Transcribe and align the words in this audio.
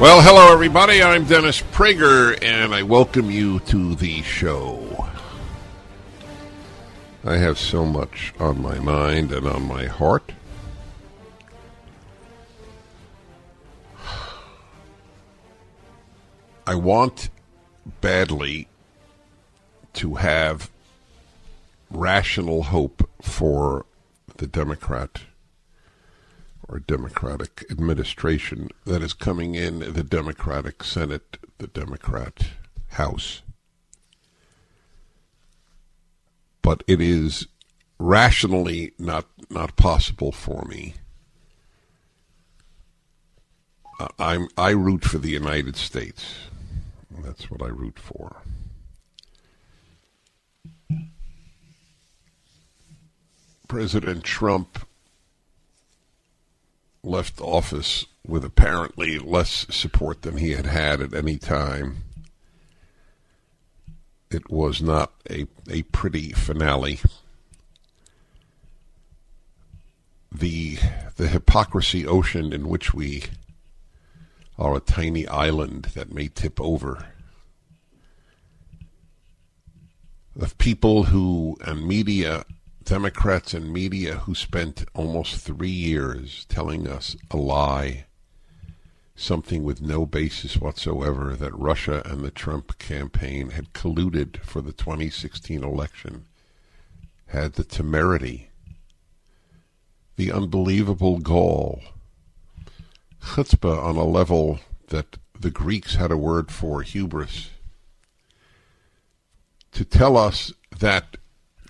Well, 0.00 0.20
hello, 0.20 0.52
everybody. 0.52 1.04
I'm 1.04 1.24
Dennis 1.24 1.62
Prager, 1.62 2.36
and 2.42 2.74
I 2.74 2.82
welcome 2.82 3.30
you 3.30 3.60
to 3.60 3.94
the 3.94 4.22
show. 4.22 5.06
I 7.24 7.36
have 7.36 7.60
so 7.60 7.86
much 7.86 8.34
on 8.40 8.60
my 8.60 8.80
mind 8.80 9.30
and 9.30 9.46
on 9.46 9.62
my 9.62 9.86
heart. 9.86 10.32
I 16.66 16.74
want 16.74 17.30
badly 18.00 18.66
to 19.94 20.16
have 20.16 20.72
rational 21.88 22.64
hope 22.64 23.08
for 23.22 23.86
the 24.38 24.48
Democrat 24.48 25.20
or 26.74 26.80
Democratic 26.80 27.64
administration 27.70 28.68
that 28.84 29.00
is 29.00 29.12
coming 29.12 29.54
in 29.54 29.78
the 29.78 30.02
Democratic 30.02 30.82
Senate, 30.82 31.38
the 31.58 31.68
Democrat 31.68 32.48
House. 32.88 33.42
But 36.62 36.82
it 36.88 37.00
is 37.00 37.46
rationally 38.00 38.92
not 38.98 39.26
not 39.50 39.76
possible 39.76 40.32
for 40.32 40.64
me. 40.64 40.94
I'm 44.18 44.48
I 44.58 44.70
root 44.70 45.04
for 45.04 45.18
the 45.18 45.30
United 45.30 45.76
States. 45.76 46.34
That's 47.22 47.48
what 47.48 47.62
I 47.62 47.68
root 47.68 48.00
for. 48.00 48.42
President 53.68 54.24
Trump 54.24 54.84
left 57.04 57.40
office 57.40 58.06
with 58.26 58.44
apparently 58.44 59.18
less 59.18 59.66
support 59.70 60.22
than 60.22 60.38
he 60.38 60.52
had 60.52 60.66
had 60.66 61.00
at 61.00 61.14
any 61.14 61.36
time. 61.36 61.98
It 64.30 64.50
was 64.50 64.82
not 64.82 65.12
a, 65.30 65.46
a 65.70 65.82
pretty 65.82 66.32
finale. 66.32 66.98
The 70.32 70.78
the 71.16 71.28
hypocrisy 71.28 72.04
ocean 72.06 72.52
in 72.52 72.68
which 72.68 72.92
we 72.92 73.24
are 74.58 74.76
a 74.76 74.80
tiny 74.80 75.28
island 75.28 75.90
that 75.94 76.12
may 76.12 76.28
tip 76.28 76.60
over. 76.60 77.06
The 80.34 80.52
people 80.58 81.04
who 81.04 81.56
and 81.64 81.86
media 81.86 82.44
Democrats 82.84 83.54
and 83.54 83.72
media 83.72 84.16
who 84.18 84.34
spent 84.34 84.84
almost 84.92 85.36
three 85.36 85.70
years 85.70 86.44
telling 86.50 86.86
us 86.86 87.16
a 87.30 87.36
lie, 87.36 88.04
something 89.16 89.62
with 89.62 89.80
no 89.80 90.04
basis 90.04 90.58
whatsoever, 90.58 91.34
that 91.34 91.56
Russia 91.58 92.02
and 92.04 92.20
the 92.20 92.30
Trump 92.30 92.78
campaign 92.78 93.50
had 93.50 93.72
colluded 93.72 94.36
for 94.42 94.60
the 94.60 94.72
2016 94.72 95.64
election, 95.64 96.26
had 97.28 97.54
the 97.54 97.64
temerity, 97.64 98.50
the 100.16 100.30
unbelievable 100.30 101.18
gall, 101.18 101.80
chutzpah 103.22 103.82
on 103.82 103.96
a 103.96 104.04
level 104.04 104.60
that 104.88 105.16
the 105.40 105.50
Greeks 105.50 105.94
had 105.94 106.12
a 106.12 106.18
word 106.18 106.50
for, 106.50 106.82
hubris, 106.82 107.48
to 109.72 109.86
tell 109.86 110.18
us 110.18 110.52
that 110.78 111.16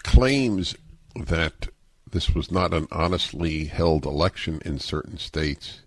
claims 0.02 0.74
that 1.16 1.68
this 2.10 2.30
was 2.30 2.50
not 2.50 2.72
an 2.72 2.86
honestly 2.90 3.64
held 3.64 4.04
election 4.04 4.60
in 4.64 4.78
certain 4.78 5.18
states 5.18 5.80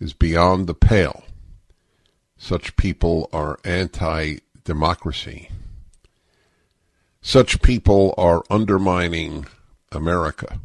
is 0.00 0.12
beyond 0.12 0.66
the 0.66 0.74
pale. 0.74 1.24
Such 2.36 2.76
people 2.76 3.28
are 3.32 3.58
anti 3.64 4.38
democracy. 4.64 5.50
Such 7.20 7.62
people 7.62 8.14
are 8.18 8.44
undermining 8.50 9.46
America. 9.92 10.60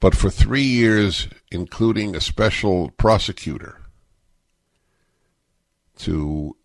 But 0.00 0.16
for 0.16 0.30
three 0.30 0.64
years, 0.64 1.28
including 1.50 2.14
a 2.14 2.20
special 2.20 2.90
prosecutor 2.90 3.80
to 5.98 6.56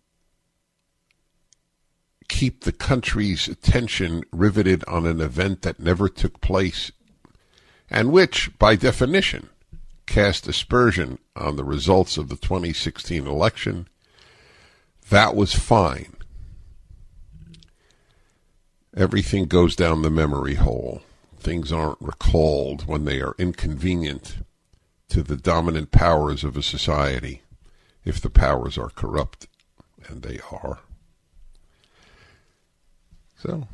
keep 2.28 2.64
the 2.64 2.72
country's 2.72 3.48
attention 3.48 4.22
riveted 4.32 4.84
on 4.86 5.06
an 5.06 5.20
event 5.20 5.62
that 5.62 5.80
never 5.80 6.08
took 6.08 6.40
place 6.40 6.92
and 7.90 8.12
which, 8.12 8.56
by 8.58 8.76
definition, 8.76 9.48
cast 10.06 10.46
aspersion 10.46 11.18
on 11.36 11.56
the 11.56 11.64
results 11.64 12.16
of 12.16 12.28
the 12.28 12.36
2016 12.36 13.26
election, 13.26 13.88
that 15.08 15.34
was 15.34 15.54
fine. 15.54 16.14
Everything 18.96 19.46
goes 19.46 19.76
down 19.76 20.02
the 20.02 20.10
memory 20.10 20.54
hole. 20.54 21.02
Things 21.38 21.72
aren't 21.72 22.00
recalled 22.00 22.86
when 22.86 23.04
they 23.04 23.20
are 23.20 23.34
inconvenient 23.38 24.38
to 25.08 25.22
the 25.22 25.36
dominant 25.36 25.90
powers 25.90 26.44
of 26.44 26.56
a 26.56 26.62
society, 26.62 27.42
if 28.04 28.20
the 28.20 28.30
powers 28.30 28.76
are 28.76 28.90
corrupt, 28.90 29.46
and 30.08 30.22
they 30.22 30.40
are. 30.50 30.80
So 33.38 33.68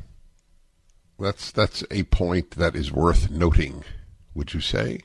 that's 1.19 1.51
that's 1.51 1.83
a 1.89 2.03
point 2.03 2.51
that 2.51 2.75
is 2.75 2.91
worth 2.91 3.31
noting, 3.31 3.83
would 4.33 4.53
you 4.53 4.61
say? 4.61 4.99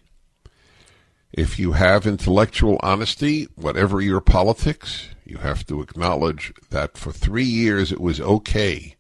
If 1.32 1.58
you 1.58 1.72
have 1.72 2.06
intellectual 2.06 2.78
honesty, 2.82 3.48
whatever 3.54 4.00
your 4.00 4.20
politics, 4.20 5.08
you 5.24 5.38
have 5.38 5.64
to 5.66 5.80
acknowledge 5.80 6.52
that 6.70 6.98
for 6.98 7.12
three 7.12 7.44
years 7.44 7.92
it 7.92 8.00
was 8.00 8.20
okay 8.20 8.96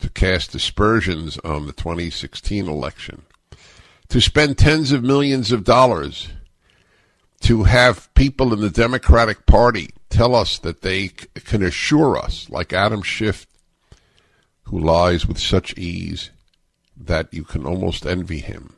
to 0.00 0.08
cast 0.10 0.54
aspersions 0.54 1.38
on 1.38 1.66
the 1.66 1.72
2016 1.72 2.68
election, 2.68 3.22
to 4.08 4.20
spend 4.20 4.56
tens 4.56 4.92
of 4.92 5.02
millions 5.02 5.50
of 5.50 5.64
dollars, 5.64 6.28
to 7.40 7.64
have 7.64 8.12
people 8.14 8.52
in 8.52 8.60
the 8.60 8.70
Democratic 8.70 9.44
Party 9.44 9.90
tell 10.08 10.34
us 10.34 10.58
that 10.58 10.82
they 10.82 11.08
can 11.08 11.62
assure 11.62 12.16
us, 12.16 12.48
like 12.48 12.72
Adam 12.72 13.02
Schiff 13.02 13.46
who 14.66 14.78
lies 14.78 15.26
with 15.26 15.38
such 15.38 15.76
ease 15.78 16.30
that 16.96 17.32
you 17.32 17.44
can 17.44 17.64
almost 17.64 18.06
envy 18.06 18.38
him. 18.38 18.74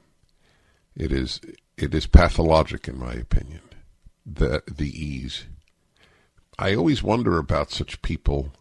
It 0.96 1.12
is 1.12 1.40
it 1.76 1.94
is 1.94 2.06
pathologic 2.06 2.88
in 2.88 2.98
my 2.98 3.12
opinion. 3.12 3.62
The 4.26 4.62
the 4.66 4.90
ease. 4.90 5.44
I 6.58 6.74
always 6.74 7.02
wonder 7.02 7.38
about 7.38 7.70
such 7.70 8.02
people. 8.02 8.52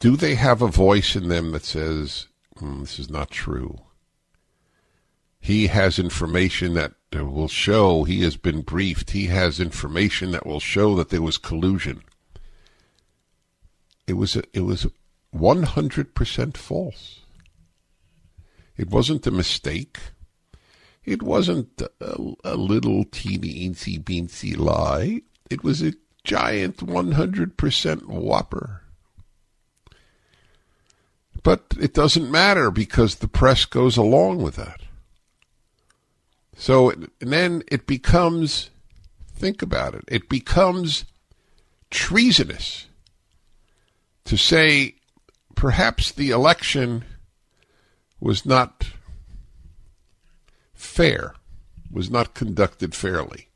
Do 0.00 0.16
they 0.16 0.34
have 0.34 0.62
a 0.62 0.68
voice 0.68 1.14
in 1.14 1.28
them 1.28 1.52
that 1.52 1.64
says, 1.64 2.26
mm, 2.58 2.80
"This 2.80 2.98
is 2.98 3.08
not 3.08 3.30
true"? 3.30 3.78
He 5.40 5.68
has 5.68 5.98
information 5.98 6.74
that 6.74 6.94
will 7.12 7.48
show 7.48 8.02
he 8.02 8.22
has 8.22 8.36
been 8.36 8.62
briefed. 8.62 9.12
He 9.12 9.26
has 9.26 9.60
information 9.60 10.32
that 10.32 10.44
will 10.44 10.60
show 10.60 10.96
that 10.96 11.10
there 11.10 11.22
was 11.22 11.38
collusion. 11.38 12.02
It 14.06 14.14
was 14.14 14.36
a, 14.36 14.42
it 14.52 14.62
was 14.62 14.86
100% 15.34 16.56
false. 16.56 17.20
It 18.76 18.90
wasn't 18.90 19.26
a 19.26 19.30
mistake. 19.30 19.98
It 21.04 21.22
wasn't 21.22 21.80
a, 22.00 22.34
a 22.44 22.56
little 22.56 23.04
teeny 23.04 23.68
eensy 23.68 24.02
beensy 24.02 24.56
lie. 24.56 25.22
It 25.48 25.62
was 25.62 25.82
a 25.82 25.94
giant 26.24 26.78
100% 26.78 28.06
whopper. 28.06 28.82
But 31.42 31.62
it 31.80 31.94
doesn't 31.94 32.30
matter 32.30 32.70
because 32.70 33.16
the 33.16 33.28
press 33.28 33.64
goes 33.64 33.96
along 33.96 34.42
with 34.42 34.56
that. 34.56 34.80
So 36.56 36.92
then 37.20 37.62
it 37.68 37.86
becomes, 37.86 38.70
think 39.32 39.62
about 39.62 39.94
it, 39.94 40.04
it 40.08 40.28
becomes 40.28 41.04
treasonous 41.90 42.86
to 44.24 44.36
say 44.36 44.95
perhaps 45.56 46.12
the 46.12 46.30
election 46.30 47.04
was 48.20 48.46
not 48.46 48.92
fair, 50.72 51.34
was 51.90 52.08
not 52.08 52.34
conducted 52.34 52.94
fairly. 52.94 53.48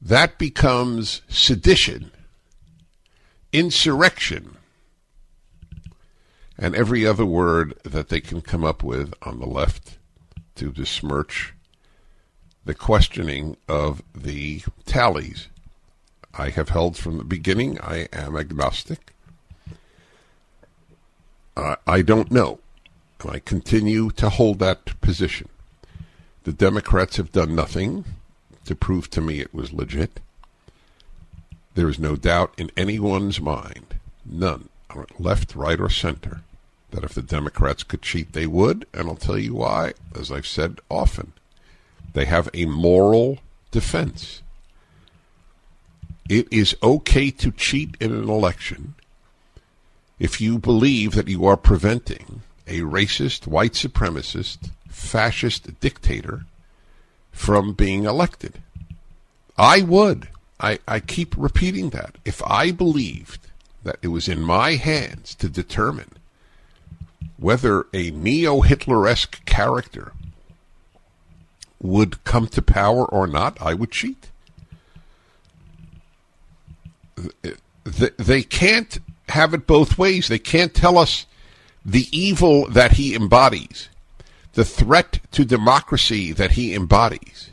That 0.00 0.36
becomes 0.36 1.22
sedition, 1.28 2.10
insurrection, 3.52 4.56
and 6.58 6.74
every 6.74 7.06
other 7.06 7.24
word 7.24 7.78
that 7.84 8.08
they 8.08 8.20
can 8.20 8.42
come 8.42 8.64
up 8.64 8.82
with 8.82 9.14
on 9.22 9.38
the 9.38 9.46
left 9.46 9.98
to 10.56 10.70
besmirch 10.70 11.54
the 12.64 12.74
questioning 12.74 13.56
of 13.68 14.02
the 14.14 14.62
tallies. 14.84 15.48
I 16.34 16.50
have 16.50 16.70
held 16.70 16.96
from 16.96 17.18
the 17.18 17.24
beginning 17.24 17.80
I 17.80 18.08
am 18.12 18.36
agnostic. 18.36 19.11
Uh, 21.56 21.76
I 21.86 22.02
don't 22.02 22.30
know. 22.30 22.58
And 23.20 23.30
I 23.30 23.38
continue 23.38 24.10
to 24.12 24.28
hold 24.28 24.58
that 24.58 25.00
position. 25.00 25.48
The 26.44 26.52
Democrats 26.52 27.16
have 27.18 27.32
done 27.32 27.54
nothing 27.54 28.04
to 28.64 28.74
prove 28.74 29.10
to 29.10 29.20
me 29.20 29.40
it 29.40 29.54
was 29.54 29.72
legit. 29.72 30.20
There 31.74 31.88
is 31.88 31.98
no 31.98 32.16
doubt 32.16 32.54
in 32.58 32.70
anyone's 32.76 33.40
mind, 33.40 33.94
none, 34.26 34.68
left, 35.18 35.54
right, 35.54 35.80
or 35.80 35.88
center, 35.88 36.42
that 36.90 37.04
if 37.04 37.14
the 37.14 37.22
Democrats 37.22 37.82
could 37.82 38.02
cheat, 38.02 38.32
they 38.32 38.46
would. 38.46 38.86
And 38.92 39.08
I'll 39.08 39.16
tell 39.16 39.38
you 39.38 39.54
why, 39.54 39.92
as 40.18 40.30
I've 40.30 40.46
said 40.46 40.80
often. 40.88 41.32
They 42.12 42.26
have 42.26 42.50
a 42.52 42.66
moral 42.66 43.38
defense. 43.70 44.42
It 46.28 46.46
is 46.52 46.76
okay 46.82 47.30
to 47.30 47.50
cheat 47.50 47.96
in 48.00 48.12
an 48.12 48.28
election 48.28 48.94
if 50.18 50.40
you 50.40 50.58
believe 50.58 51.12
that 51.12 51.28
you 51.28 51.44
are 51.46 51.56
preventing 51.56 52.42
a 52.66 52.80
racist, 52.80 53.46
white 53.46 53.72
supremacist, 53.72 54.70
fascist 54.88 55.80
dictator 55.80 56.44
from 57.32 57.72
being 57.72 58.04
elected. 58.04 58.62
I 59.58 59.82
would. 59.82 60.28
I, 60.60 60.78
I 60.86 61.00
keep 61.00 61.34
repeating 61.36 61.90
that. 61.90 62.16
If 62.24 62.42
I 62.46 62.70
believed 62.70 63.48
that 63.82 63.96
it 64.00 64.08
was 64.08 64.28
in 64.28 64.40
my 64.40 64.72
hands 64.74 65.34
to 65.36 65.48
determine 65.48 66.10
whether 67.36 67.86
a 67.92 68.10
neo 68.12 68.60
Hitler 68.60 69.08
esque 69.08 69.44
character 69.44 70.12
would 71.80 72.22
come 72.22 72.46
to 72.46 72.62
power 72.62 73.04
or 73.04 73.26
not, 73.26 73.60
I 73.60 73.74
would 73.74 73.90
cheat. 73.90 74.30
They 77.84 78.42
can't 78.42 78.98
have 79.32 79.54
it 79.54 79.66
both 79.66 79.98
ways. 79.98 80.28
They 80.28 80.38
can't 80.38 80.74
tell 80.74 80.98
us 80.98 81.26
the 81.84 82.06
evil 82.12 82.68
that 82.68 82.92
he 82.92 83.14
embodies, 83.14 83.88
the 84.52 84.64
threat 84.64 85.20
to 85.32 85.44
democracy 85.44 86.32
that 86.32 86.52
he 86.52 86.74
embodies, 86.74 87.50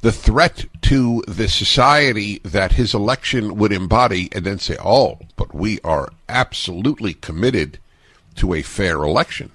the 0.00 0.12
threat 0.12 0.66
to 0.82 1.24
the 1.26 1.48
society 1.48 2.38
that 2.44 2.72
his 2.72 2.94
election 2.94 3.56
would 3.56 3.72
embody, 3.72 4.28
and 4.32 4.44
then 4.44 4.58
say, 4.58 4.76
oh, 4.84 5.18
but 5.36 5.54
we 5.54 5.80
are 5.80 6.10
absolutely 6.28 7.14
committed 7.14 7.78
to 8.36 8.54
a 8.54 8.62
fair 8.62 9.02
election. 9.02 9.50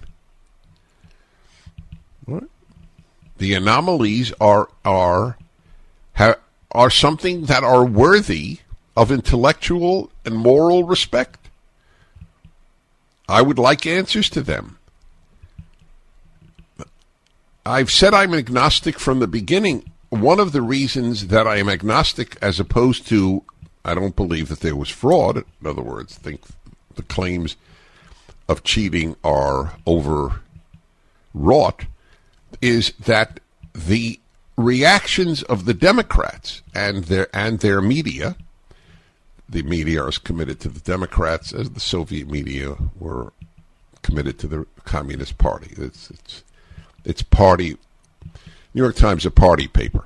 What? 2.26 2.44
The 3.38 3.54
anomalies 3.54 4.34
are 4.40 4.70
are 4.84 5.38
ha, 6.16 6.36
are 6.72 6.90
something 6.90 7.46
that 7.46 7.64
are 7.64 7.86
worthy 7.86 8.60
of 8.96 9.12
intellectual 9.12 10.12
and 10.26 10.36
moral 10.36 10.84
respect. 10.84 11.50
I 13.28 13.42
would 13.42 13.60
like 13.60 13.86
answers 13.86 14.30
to 14.32 14.42
them. 14.42 14.78
I've 17.66 17.92
said 17.92 18.14
I'm 18.14 18.34
agnostic 18.34 19.00
from 19.00 19.20
the 19.20 19.28
beginning. 19.28 19.90
One 20.10 20.40
of 20.40 20.52
the 20.52 20.62
reasons 20.62 21.28
that 21.28 21.48
I 21.48 21.58
am 21.58 21.70
agnostic, 21.70 22.38
as 22.42 22.60
opposed 22.60 23.08
to 23.08 23.44
I 23.86 23.94
don't 23.94 24.16
believe 24.16 24.50
that 24.50 24.62
there 24.62 24.76
was 24.76 24.90
fraud, 24.90 25.38
in 25.38 25.68
other 25.68 25.82
words, 25.82 26.16
think 26.16 26.42
the 26.96 27.04
claims 27.04 27.56
of 28.48 28.64
cheating 28.64 29.16
are 29.24 29.76
overwrought, 29.86 31.86
is 32.62 32.94
that 33.06 33.40
the 33.74 34.20
reactions 34.56 35.44
of 35.44 35.66
the 35.66 35.74
Democrats 35.74 36.62
and 36.74 37.06
their 37.06 37.28
and 37.36 37.60
their 37.60 37.82
media 37.82 38.36
the 39.54 39.62
media 39.62 40.04
is 40.06 40.18
committed 40.18 40.60
to 40.60 40.68
the 40.68 40.80
Democrats 40.80 41.54
as 41.54 41.70
the 41.70 41.80
Soviet 41.80 42.28
media 42.28 42.76
were 43.00 43.32
committed 44.02 44.40
to 44.40 44.48
the 44.48 44.66
Communist 44.84 45.38
Party. 45.38 45.74
It's 45.78 46.10
it's 46.10 46.44
it's 47.06 47.22
party. 47.22 47.78
New 48.74 48.82
York 48.82 48.96
Times 48.96 49.28
a 49.28 49.32
party 49.32 49.68
paper. 49.68 50.06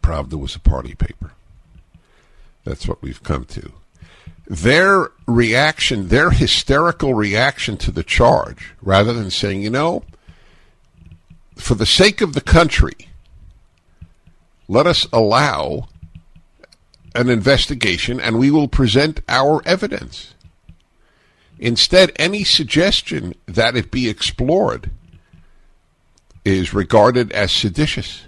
Pravda 0.00 0.40
was 0.40 0.56
a 0.56 0.60
party 0.60 0.94
paper. 0.94 1.32
That's 2.64 2.88
what 2.88 3.02
we've 3.02 3.22
come 3.22 3.44
to. 3.44 3.72
Their 4.46 5.10
reaction, 5.26 6.08
their 6.08 6.30
hysterical 6.30 7.12
reaction 7.12 7.76
to 7.78 7.90
the 7.90 8.02
charge, 8.02 8.72
rather 8.80 9.12
than 9.12 9.30
saying, 9.30 9.60
you 9.60 9.68
know, 9.68 10.02
for 11.56 11.74
the 11.74 11.84
sake 11.84 12.22
of 12.22 12.32
the 12.32 12.40
country, 12.40 13.10
let 14.66 14.86
us 14.86 15.06
allow 15.12 15.88
an 17.18 17.28
investigation 17.28 18.20
and 18.20 18.38
we 18.38 18.48
will 18.48 18.68
present 18.68 19.20
our 19.28 19.60
evidence. 19.66 20.34
Instead, 21.58 22.12
any 22.14 22.44
suggestion 22.44 23.34
that 23.46 23.76
it 23.76 23.90
be 23.90 24.08
explored 24.08 24.92
is 26.44 26.72
regarded 26.72 27.32
as 27.32 27.50
seditious. 27.50 28.22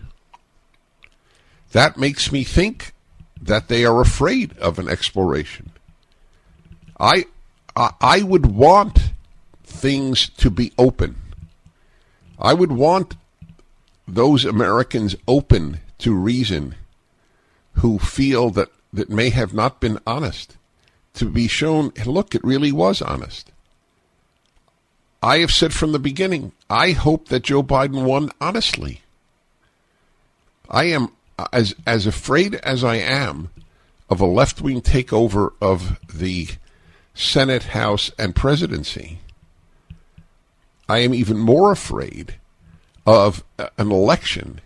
That 1.71 1.97
makes 1.97 2.33
me 2.33 2.43
think 2.43 2.93
that 3.41 3.69
they 3.69 3.85
are 3.85 4.01
afraid 4.01 4.59
of 4.59 4.81
an 4.81 4.89
exploration. 4.89 5.71
I, 6.99 7.27
I, 7.77 7.93
I 8.01 8.23
would 8.23 8.47
want 8.47 9.13
things 9.63 10.29
to 10.31 10.51
be 10.51 10.73
open. 10.77 11.15
I 12.41 12.55
would 12.55 12.73
want 12.73 13.15
those 14.09 14.45
Americans 14.45 15.15
open 15.29 15.79
to 15.99 16.13
reason 16.13 16.75
who 17.75 18.01
feel 18.01 18.51
that 18.51 18.69
that 18.93 19.11
may 19.11 19.31
have 19.31 19.55
not 19.55 19.81
been 19.81 19.99
honest 20.07 20.57
to 21.15 21.27
be 21.27 21.49
shown, 21.49 21.93
look, 22.07 22.35
it 22.35 22.45
really 22.45 22.73
was 22.73 23.03
honest. 23.03 23.53
I 25.23 25.39
have 25.39 25.51
said 25.51 25.73
from 25.75 25.93
the 25.93 25.99
beginning, 25.99 26.53
I 26.69 26.93
hope 26.93 27.29
that 27.29 27.43
Joe 27.43 27.63
Biden 27.63 28.05
won 28.05 28.31
honestly. 28.41 29.03
I 30.69 30.85
am 30.85 31.13
as 31.53 31.75
as 31.87 32.07
afraid 32.07 32.55
as 32.57 32.85
I 32.85 32.97
am 32.97 33.51
of 34.09 34.21
a 34.21 34.27
left 34.27 34.61
wing 34.61 34.81
takeover 34.81 35.53
of 35.61 35.99
the 36.13 36.49
Senate, 37.15 37.65
House, 37.65 38.11
and 38.19 38.35
presidency. 38.35 39.19
I 40.89 40.99
am 40.99 41.13
even 41.13 41.39
more 41.39 41.71
afraid 41.71 42.37
of 43.07 43.45
an 43.59 43.91
election 43.93 44.61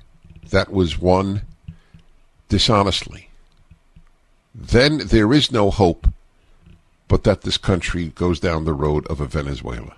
that 0.50 0.72
was 0.72 0.99
won 0.99 1.42
dishonestly 2.49 3.28
then 4.54 4.99
there 4.99 5.32
is 5.32 5.50
no 5.50 5.70
hope 5.70 6.06
but 7.08 7.25
that 7.25 7.42
this 7.42 7.58
country 7.58 8.08
goes 8.14 8.40
down 8.40 8.64
the 8.64 8.73
road 8.73 9.06
of 9.08 9.20
a 9.20 9.26
Venezuela. 9.26 9.96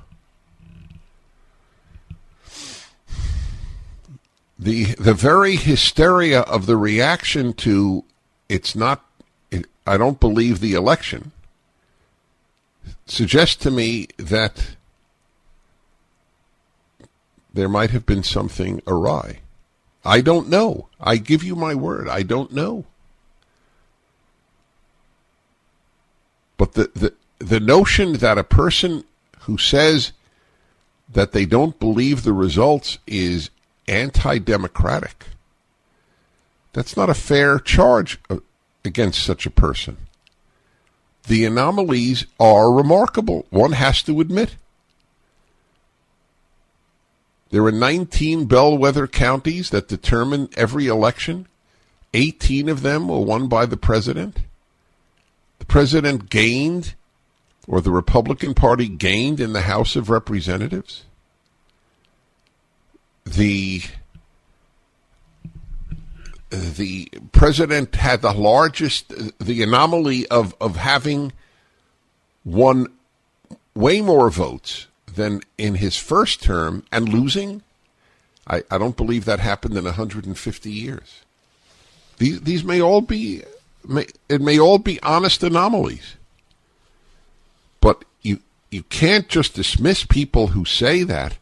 The 4.58 4.84
the 4.94 5.14
very 5.14 5.56
hysteria 5.56 6.40
of 6.40 6.66
the 6.66 6.76
reaction 6.76 7.52
to 7.54 8.04
it's 8.48 8.74
not 8.74 9.04
it, 9.50 9.66
I 9.86 9.98
don't 9.98 10.18
believe 10.18 10.60
the 10.60 10.72
election 10.72 11.32
suggests 13.04 13.56
to 13.56 13.70
me 13.70 14.08
that 14.16 14.76
there 17.52 17.68
might 17.68 17.90
have 17.90 18.06
been 18.06 18.22
something 18.22 18.80
awry. 18.86 19.40
I 20.04 20.20
don't 20.20 20.48
know. 20.48 20.88
I 21.00 21.16
give 21.16 21.42
you 21.42 21.56
my 21.56 21.74
word. 21.74 22.08
I 22.08 22.22
don't 22.22 22.52
know. 22.52 22.84
But 26.56 26.72
the, 26.72 26.90
the, 26.94 27.14
the 27.38 27.60
notion 27.60 28.14
that 28.14 28.38
a 28.38 28.44
person 28.44 29.04
who 29.40 29.58
says 29.58 30.12
that 31.12 31.32
they 31.32 31.44
don't 31.44 31.78
believe 31.78 32.22
the 32.22 32.32
results 32.32 32.98
is 33.06 33.50
anti 33.88 34.38
democratic, 34.38 35.26
that's 36.72 36.96
not 36.96 37.10
a 37.10 37.14
fair 37.14 37.58
charge 37.58 38.18
uh, 38.28 38.38
against 38.84 39.22
such 39.22 39.46
a 39.46 39.50
person. 39.50 39.98
The 41.26 41.44
anomalies 41.44 42.26
are 42.38 42.72
remarkable, 42.72 43.46
one 43.50 43.72
has 43.72 44.02
to 44.04 44.20
admit. 44.20 44.56
There 47.50 47.64
are 47.64 47.72
19 47.72 48.46
bellwether 48.46 49.06
counties 49.06 49.70
that 49.70 49.88
determine 49.88 50.48
every 50.56 50.88
election. 50.88 51.46
18 52.12 52.68
of 52.68 52.82
them 52.82 53.08
were 53.08 53.20
won 53.20 53.48
by 53.48 53.66
the 53.66 53.76
president 53.76 54.38
the 55.58 55.64
president 55.64 56.30
gained, 56.30 56.94
or 57.66 57.80
the 57.80 57.90
Republican 57.90 58.54
Party 58.54 58.88
gained 58.88 59.40
in 59.40 59.52
the 59.52 59.62
House 59.62 59.96
of 59.96 60.10
Representatives. 60.10 61.04
The 63.24 63.82
the 66.50 67.08
president 67.32 67.96
had 67.96 68.22
the 68.22 68.32
largest, 68.32 69.12
the 69.38 69.62
anomaly 69.62 70.26
of, 70.28 70.54
of 70.60 70.76
having 70.76 71.32
won 72.44 72.86
way 73.74 74.00
more 74.00 74.30
votes 74.30 74.86
than 75.12 75.42
in 75.58 75.76
his 75.76 75.96
first 75.96 76.42
term 76.42 76.84
and 76.92 77.08
losing. 77.08 77.62
I, 78.46 78.62
I 78.70 78.78
don't 78.78 78.96
believe 78.96 79.24
that 79.24 79.40
happened 79.40 79.76
in 79.76 79.84
150 79.84 80.70
years. 80.70 81.22
These 82.18 82.42
these 82.42 82.64
may 82.64 82.80
all 82.80 83.02
be 83.02 83.42
may, 83.88 84.06
it 84.28 84.40
may 84.40 84.58
all 84.58 84.78
be 84.78 85.00
honest 85.02 85.42
anomalies. 85.42 86.16
But 87.80 88.04
you 88.22 88.40
you 88.70 88.82
can't 88.84 89.28
just 89.28 89.54
dismiss 89.54 90.04
people 90.04 90.48
who 90.48 90.64
say 90.64 91.02
that 91.04 91.38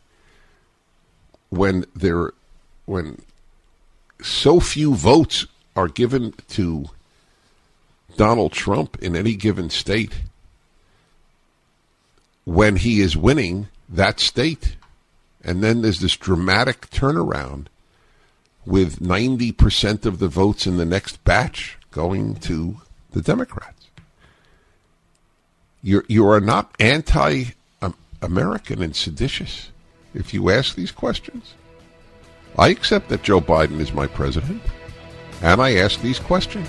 when 1.50 1.84
they're 1.94 2.32
when 2.86 3.22
so 4.22 4.60
few 4.60 4.94
votes 4.94 5.46
are 5.76 5.88
given 5.88 6.34
to 6.48 6.86
Donald 8.16 8.52
Trump 8.52 9.02
in 9.02 9.16
any 9.16 9.34
given 9.34 9.70
state 9.70 10.22
when 12.44 12.76
he 12.76 13.00
is 13.00 13.16
winning 13.16 13.68
that 13.88 14.20
state. 14.20 14.76
And 15.42 15.62
then 15.62 15.82
there's 15.82 16.00
this 16.00 16.16
dramatic 16.16 16.88
turnaround 16.90 17.66
with 18.64 19.00
90% 19.00 20.06
of 20.06 20.18
the 20.18 20.28
votes 20.28 20.66
in 20.66 20.78
the 20.78 20.86
next 20.86 21.22
batch 21.24 21.76
going 21.94 22.34
to 22.34 22.76
the 23.12 23.22
Democrats. 23.22 23.86
You're, 25.82 26.04
you 26.08 26.28
are 26.28 26.40
not 26.40 26.74
anti 26.80 27.44
American 28.20 28.82
and 28.82 28.96
seditious 28.96 29.70
if 30.14 30.34
you 30.34 30.50
ask 30.50 30.74
these 30.74 30.90
questions. 30.90 31.54
I 32.58 32.68
accept 32.68 33.08
that 33.10 33.22
Joe 33.22 33.40
Biden 33.40 33.80
is 33.80 33.92
my 33.92 34.06
president, 34.06 34.62
and 35.42 35.60
I 35.60 35.76
ask 35.76 36.00
these 36.00 36.18
questions. 36.18 36.68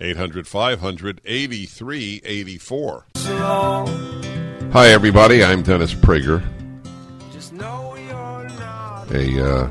800 0.00 0.46
500 0.46 1.20
8384. 1.24 3.06
Hi, 4.72 4.88
everybody. 4.88 5.44
I'm 5.44 5.62
Dennis 5.62 5.92
Prager. 5.92 6.42
A, 9.12 9.44
uh, 9.44 9.68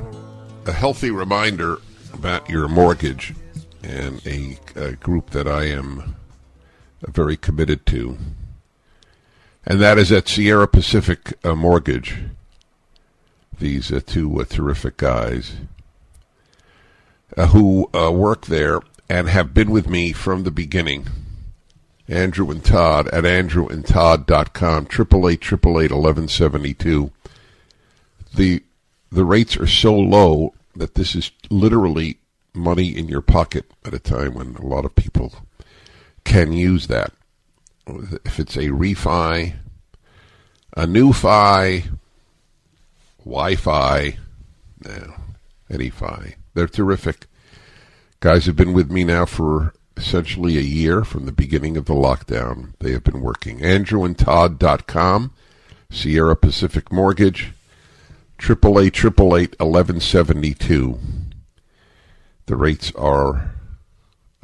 a 0.66 0.72
healthy 0.72 1.10
reminder 1.10 1.78
about 2.14 2.50
your 2.50 2.68
mortgage 2.68 3.34
and 3.82 4.22
a, 4.28 4.58
a 4.76 4.92
group 4.94 5.32
that 5.32 5.48
I 5.48 5.64
am 5.66 6.16
very 7.08 7.38
committed 7.38 7.86
to. 7.88 8.18
And 9.66 9.80
that 9.82 9.98
is 9.98 10.12
at 10.12 10.28
Sierra 10.28 10.68
Pacific 10.68 11.34
uh, 11.44 11.56
Mortgage. 11.56 12.18
These 13.58 13.92
uh, 13.92 14.02
two 14.06 14.42
uh, 14.42 14.46
terrific 14.46 14.98
guys 14.98 15.54
uh, 17.36 17.48
who 17.48 17.90
uh, 17.94 18.12
work 18.12 18.48
there 18.48 18.82
and 19.10 19.28
have 19.28 19.54
been 19.54 19.72
with 19.72 19.90
me 19.90 20.14
from 20.14 20.44
the 20.44 20.52
beginning. 20.52 21.08
Andrew 22.08 22.50
and 22.50 22.64
Todd 22.64 23.08
at 23.10 23.24
andrewandtodd.com, 23.24 24.88
888 24.92 26.72
The, 28.34 28.64
the 29.12 29.26
rates 29.26 29.58
are 29.58 29.68
so 29.68 29.96
low 29.96 30.54
that 30.76 30.96
this 30.96 31.16
is 31.16 31.32
literally 31.50 32.18
money 32.54 32.96
in 32.96 33.08
your 33.08 33.22
pocket 33.22 33.66
at 33.86 33.94
a 33.94 34.00
time 34.00 34.34
when 34.34 34.56
a 34.56 34.66
lot 34.66 34.86
of 34.86 34.96
people 34.96 35.34
can 36.24 36.54
use 36.54 36.88
that. 36.88 37.12
If 37.88 38.40
it's 38.40 38.56
a 38.56 38.70
refi, 38.70 39.56
a 40.78 40.88
new 40.88 41.14
fi, 41.14 41.84
Wi-Fi, 43.20 44.18
no, 44.86 45.14
any 45.70 45.90
fi, 45.90 46.36
they're 46.54 46.68
terrific. 46.68 47.28
Guys 48.22 48.48
have 48.48 48.58
been 48.58 48.74
with 48.74 48.92
me 48.92 49.06
now 49.06 49.26
for 49.26 49.74
essentially 49.96 50.58
a 50.58 50.62
year 50.62 51.06
from 51.06 51.26
the 51.26 51.32
beginning 51.32 51.78
of 51.78 51.86
the 51.86 51.94
lockdown. 51.94 52.74
They 52.80 52.92
have 52.92 53.06
been 53.06 53.22
working. 53.22 53.60
AndrewandTodd.com, 53.60 55.32
Sierra 55.90 56.36
Pacific 56.36 56.92
Mortgage, 56.92 57.54
888 58.42 59.56
The 62.46 62.56
rates 62.58 62.92
are 62.96 63.56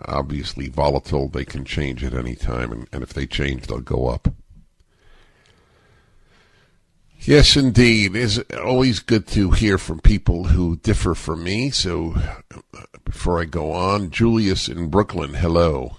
obviously 0.06 0.70
volatile. 0.70 1.28
They 1.28 1.44
can 1.44 1.66
change 1.66 2.02
at 2.02 2.14
any 2.14 2.36
time, 2.36 2.72
and, 2.72 2.88
and 2.94 3.04
if 3.04 3.14
they 3.14 3.26
change, 3.26 3.68
they'll 3.68 3.82
go 3.82 4.08
up. 4.08 4.30
Yes, 7.26 7.56
indeed. 7.56 8.16
It's 8.16 8.40
always 8.54 9.00
good 9.00 9.26
to 9.30 9.50
hear 9.50 9.80
from 9.80 10.00
people 10.00 10.44
who 10.44 10.76
differ 10.78 11.16
from 11.16 11.44
me. 11.44 11.72
So 11.72 12.16
before 13.04 13.42
I 13.42 13.46
go 13.46 13.72
on, 13.72 14.12
Julius 14.12 14.70
in 14.70 14.90
Brooklyn, 14.90 15.34
hello. 15.34 15.98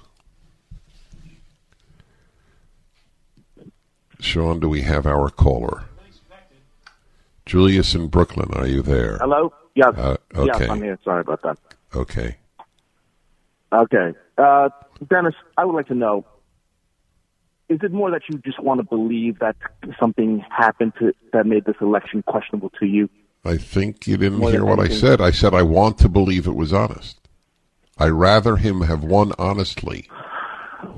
Sean, 4.21 4.61
do 4.61 4.68
we 4.68 4.83
have 4.83 5.04
our 5.04 5.28
caller? 5.28 5.85
Julius 7.45 7.95
in 7.97 8.06
Brooklyn, 8.06 8.50
are 8.54 8.66
you 8.66 8.83
there? 8.83 9.18
Hello? 9.18 9.52
Yes. 9.75 9.95
Uh, 9.97 10.16
okay. 10.35 10.61
Yes, 10.61 10.71
I'm 10.71 10.83
here. 10.83 10.99
Sorry 11.02 11.23
about 11.23 11.42
that. 11.42 11.59
Okay. 11.95 12.37
Okay. 13.73 14.12
Uh, 14.38 14.68
Dennis, 15.09 15.35
I 15.59 15.64
would 15.64 15.75
like 15.75 15.88
to 15.88 15.95
know 15.95 16.25
is 17.68 17.80
it 17.82 17.92
more 17.92 18.11
that 18.11 18.23
you 18.30 18.38
just 18.38 18.62
want 18.62 18.80
to 18.80 18.85
believe 18.85 19.38
that 19.40 19.56
something 19.99 20.44
happened 20.50 20.92
to, 20.99 21.12
that 21.32 21.46
made 21.46 21.64
this 21.64 21.76
election 21.80 22.23
questionable 22.23 22.70
to 22.78 22.87
you? 22.87 23.08
I 23.44 23.56
think 23.56 24.06
you 24.06 24.16
didn't 24.16 24.38
more 24.38 24.50
hear 24.50 24.64
what 24.64 24.78
anything? 24.78 24.96
I 24.96 25.00
said. 25.00 25.20
I 25.20 25.30
said 25.30 25.54
I 25.54 25.62
want 25.62 25.99
to 25.99 26.08
believe 26.08 26.46
it 26.46 26.54
was 26.54 26.73
honest. 26.73 27.20
I 27.99 28.08
rather 28.08 28.56
him 28.56 28.82
have 28.82 29.02
won 29.02 29.32
honestly 29.38 30.08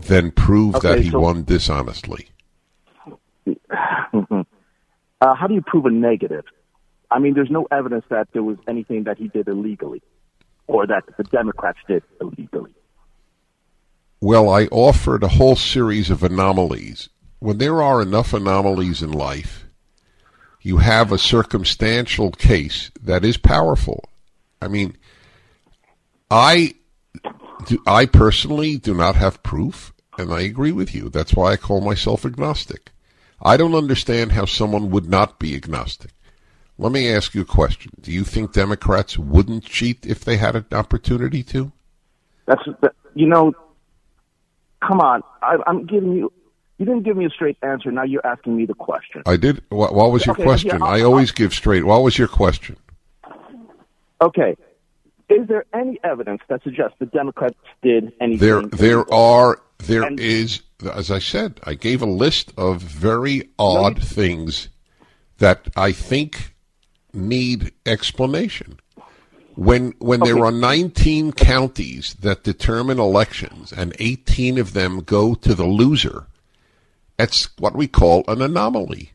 than 0.06 0.30
prove 0.30 0.76
okay, 0.76 0.88
that 0.88 1.00
he 1.00 1.10
so, 1.10 1.20
won 1.20 1.44
dishonestly. 1.44 2.28
uh, 3.70 4.44
how 5.20 5.46
do 5.46 5.54
you 5.54 5.62
prove 5.62 5.86
a 5.86 5.90
negative? 5.90 6.44
I 7.10 7.18
mean, 7.18 7.34
there's 7.34 7.50
no 7.50 7.66
evidence 7.70 8.04
that 8.10 8.28
there 8.32 8.42
was 8.42 8.58
anything 8.66 9.04
that 9.04 9.16
he 9.16 9.28
did 9.28 9.48
illegally 9.48 10.02
or 10.66 10.86
that 10.86 11.04
the 11.16 11.24
Democrats 11.24 11.78
did 11.86 12.02
illegally. 12.20 12.74
Well, 14.20 14.50
I 14.50 14.66
offered 14.66 15.22
a 15.22 15.28
whole 15.28 15.54
series 15.54 16.10
of 16.10 16.22
anomalies. 16.22 17.08
When 17.38 17.58
there 17.58 17.80
are 17.80 18.02
enough 18.02 18.32
anomalies 18.32 19.00
in 19.00 19.12
life, 19.12 19.66
you 20.60 20.78
have 20.78 21.12
a 21.12 21.18
circumstantial 21.18 22.32
case 22.32 22.90
that 23.00 23.24
is 23.24 23.36
powerful. 23.36 24.08
I 24.60 24.66
mean, 24.66 24.96
I 26.30 26.74
do, 27.66 27.78
I 27.86 28.06
personally 28.06 28.76
do 28.76 28.92
not 28.92 29.14
have 29.14 29.44
proof, 29.44 29.92
and 30.18 30.32
I 30.32 30.40
agree 30.40 30.72
with 30.72 30.94
you. 30.94 31.08
That's 31.08 31.34
why 31.34 31.52
I 31.52 31.56
call 31.56 31.80
myself 31.80 32.26
agnostic. 32.26 32.90
I 33.40 33.56
don't 33.56 33.74
understand 33.74 34.32
how 34.32 34.46
someone 34.46 34.90
would 34.90 35.08
not 35.08 35.38
be 35.38 35.54
agnostic. 35.54 36.10
Let 36.76 36.90
me 36.90 37.08
ask 37.08 37.34
you 37.34 37.42
a 37.42 37.44
question. 37.44 37.92
Do 38.00 38.10
you 38.10 38.24
think 38.24 38.52
Democrats 38.52 39.16
wouldn't 39.16 39.64
cheat 39.64 40.04
if 40.04 40.24
they 40.24 40.36
had 40.36 40.56
an 40.56 40.66
opportunity 40.72 41.44
to? 41.44 41.70
That's 42.46 42.62
you 43.14 43.26
know 43.26 43.52
come 44.86 45.00
on. 45.00 45.22
I, 45.42 45.56
I'm 45.66 45.86
giving 45.86 46.12
you. 46.12 46.32
You 46.78 46.86
didn't 46.86 47.02
give 47.02 47.16
me 47.16 47.26
a 47.26 47.30
straight 47.30 47.56
answer. 47.62 47.90
Now 47.90 48.04
you're 48.04 48.24
asking 48.24 48.56
me 48.56 48.64
the 48.64 48.74
question. 48.74 49.22
I 49.26 49.36
did. 49.36 49.62
What, 49.68 49.94
what 49.94 50.12
was 50.12 50.24
your 50.24 50.34
okay, 50.34 50.44
question? 50.44 50.78
Yeah, 50.78 50.86
I 50.86 51.02
always 51.02 51.32
give 51.32 51.52
straight. 51.52 51.84
What 51.84 52.02
was 52.02 52.16
your 52.16 52.28
question? 52.28 52.76
Okay. 54.20 54.56
Is 55.28 55.46
there 55.46 55.64
any 55.74 55.98
evidence 56.04 56.40
that 56.48 56.62
suggests 56.62 56.96
the 56.98 57.06
Democrats 57.06 57.56
did 57.82 58.12
anything? 58.20 58.38
There, 58.38 58.62
there 58.62 59.12
are, 59.12 59.60
there 59.78 60.04
And- 60.04 60.18
is, 60.20 60.62
as 60.94 61.10
I 61.10 61.18
said, 61.18 61.60
I 61.64 61.74
gave 61.74 62.00
a 62.00 62.06
list 62.06 62.52
of 62.56 62.80
very 62.80 63.50
odd 63.58 64.02
things 64.02 64.68
that 65.38 65.68
I 65.76 65.92
think 65.92 66.54
need 67.12 67.72
explanation. 67.84 68.78
When 69.58 69.94
when 69.98 70.20
there 70.20 70.44
are 70.44 70.52
19 70.52 71.32
counties 71.32 72.14
that 72.20 72.44
determine 72.44 73.00
elections 73.00 73.72
and 73.72 73.92
18 73.98 74.56
of 74.56 74.72
them 74.72 75.00
go 75.00 75.34
to 75.34 75.52
the 75.52 75.66
loser, 75.66 76.26
that's 77.16 77.48
what 77.58 77.74
we 77.74 77.88
call 77.88 78.22
an 78.28 78.40
anomaly. 78.40 79.10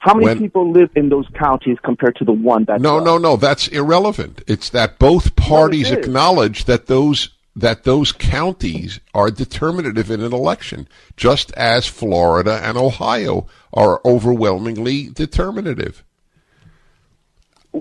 How 0.00 0.14
many 0.14 0.26
when- 0.26 0.38
people 0.40 0.72
live 0.72 0.90
in 0.96 1.08
those 1.08 1.28
counties 1.38 1.78
compared 1.84 2.16
to 2.16 2.24
the 2.24 2.32
one 2.32 2.64
that? 2.64 2.80
No, 2.80 2.98
no, 2.98 3.16
no. 3.16 3.36
That's 3.36 3.68
irrelevant. 3.68 4.42
It's 4.48 4.70
that 4.70 4.98
both 4.98 5.36
parties 5.36 5.92
is. 5.92 5.98
acknowledge 5.98 6.64
that 6.64 6.88
those 6.88 7.28
that 7.54 7.84
those 7.84 8.10
counties 8.10 8.98
are 9.14 9.30
determinative 9.30 10.10
in 10.10 10.20
an 10.20 10.32
election, 10.32 10.88
just 11.16 11.52
as 11.52 11.86
Florida 11.86 12.60
and 12.64 12.76
Ohio 12.76 13.46
are 13.72 14.00
overwhelmingly 14.04 15.10
determinative. 15.10 16.02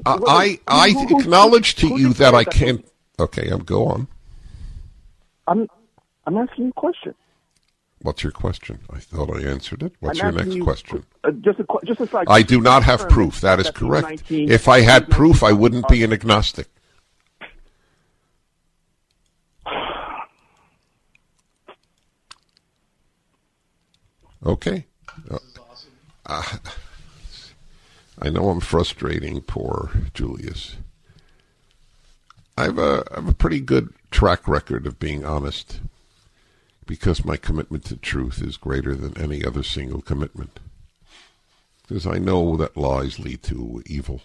I 0.06 0.60
I, 0.68 0.90
Who- 0.92 1.00
who- 1.00 1.08
who- 1.08 1.20
acknowledge 1.22 1.76
to 1.76 2.00
you 2.00 2.14
that 2.14 2.34
I 2.34 2.44
can't. 2.44 2.86
Okay, 3.20 3.50
I'm 3.50 3.64
go 3.64 3.88
on. 3.88 4.08
I'm 5.48 5.68
I'm 6.26 6.38
asking 6.38 6.66
you 6.66 6.70
a 6.70 6.74
question. 6.74 7.16
What's 8.02 8.24
your 8.24 8.32
question? 8.32 8.80
I 8.90 9.00
thought 9.00 9.30
I 9.36 9.42
answered 9.42 9.84
it. 9.84 9.94
What's 10.00 10.22
I'm 10.22 10.34
your 10.34 10.44
next 10.44 10.56
you, 10.56 10.64
question? 10.64 11.06
Uh, 11.24 11.32
just 11.32 11.60
a 11.60 11.66
just 11.86 12.00
a 12.00 12.08
side. 12.08 12.28
I 12.30 12.44
do 12.44 12.62
not 12.62 12.84
have 12.84 13.10
proof. 13.10 13.42
That 13.42 13.60
is 13.60 13.70
correct. 13.72 14.08
19 14.08 14.50
If 14.50 14.70
I 14.70 14.82
had 14.82 15.10
proof, 15.10 15.44
I 15.44 15.52
wouldn't 15.52 15.88
be 15.90 16.04
an 16.04 16.14
agnostic. 16.14 16.68
Okay. 24.46 24.86
Uh, 26.26 26.44
I 28.22 28.30
know 28.30 28.50
I'm 28.50 28.60
frustrating 28.60 29.42
poor 29.42 29.92
Julius. 30.14 30.76
I 32.58 32.64
have 32.64 32.78
a 32.78 33.04
I 33.12 33.16
have 33.16 33.30
a 33.30 33.34
pretty 33.34 33.62
good 33.62 33.94
track 34.12 34.48
record 34.48 34.86
of 34.86 35.00
being 35.00 35.24
honest 35.24 35.80
because 36.86 37.24
my 37.24 37.38
commitment 37.38 37.86
to 37.86 37.96
truth 37.96 38.42
is 38.42 38.58
greater 38.58 38.96
than 38.96 39.18
any 39.18 39.46
other 39.46 39.64
single 39.64 40.02
commitment. 40.02 40.60
Because 41.88 42.06
I 42.06 42.18
know 42.18 42.58
that 42.58 42.76
lies 42.76 43.20
lead 43.20 43.44
to 43.44 43.82
evil. 43.86 44.22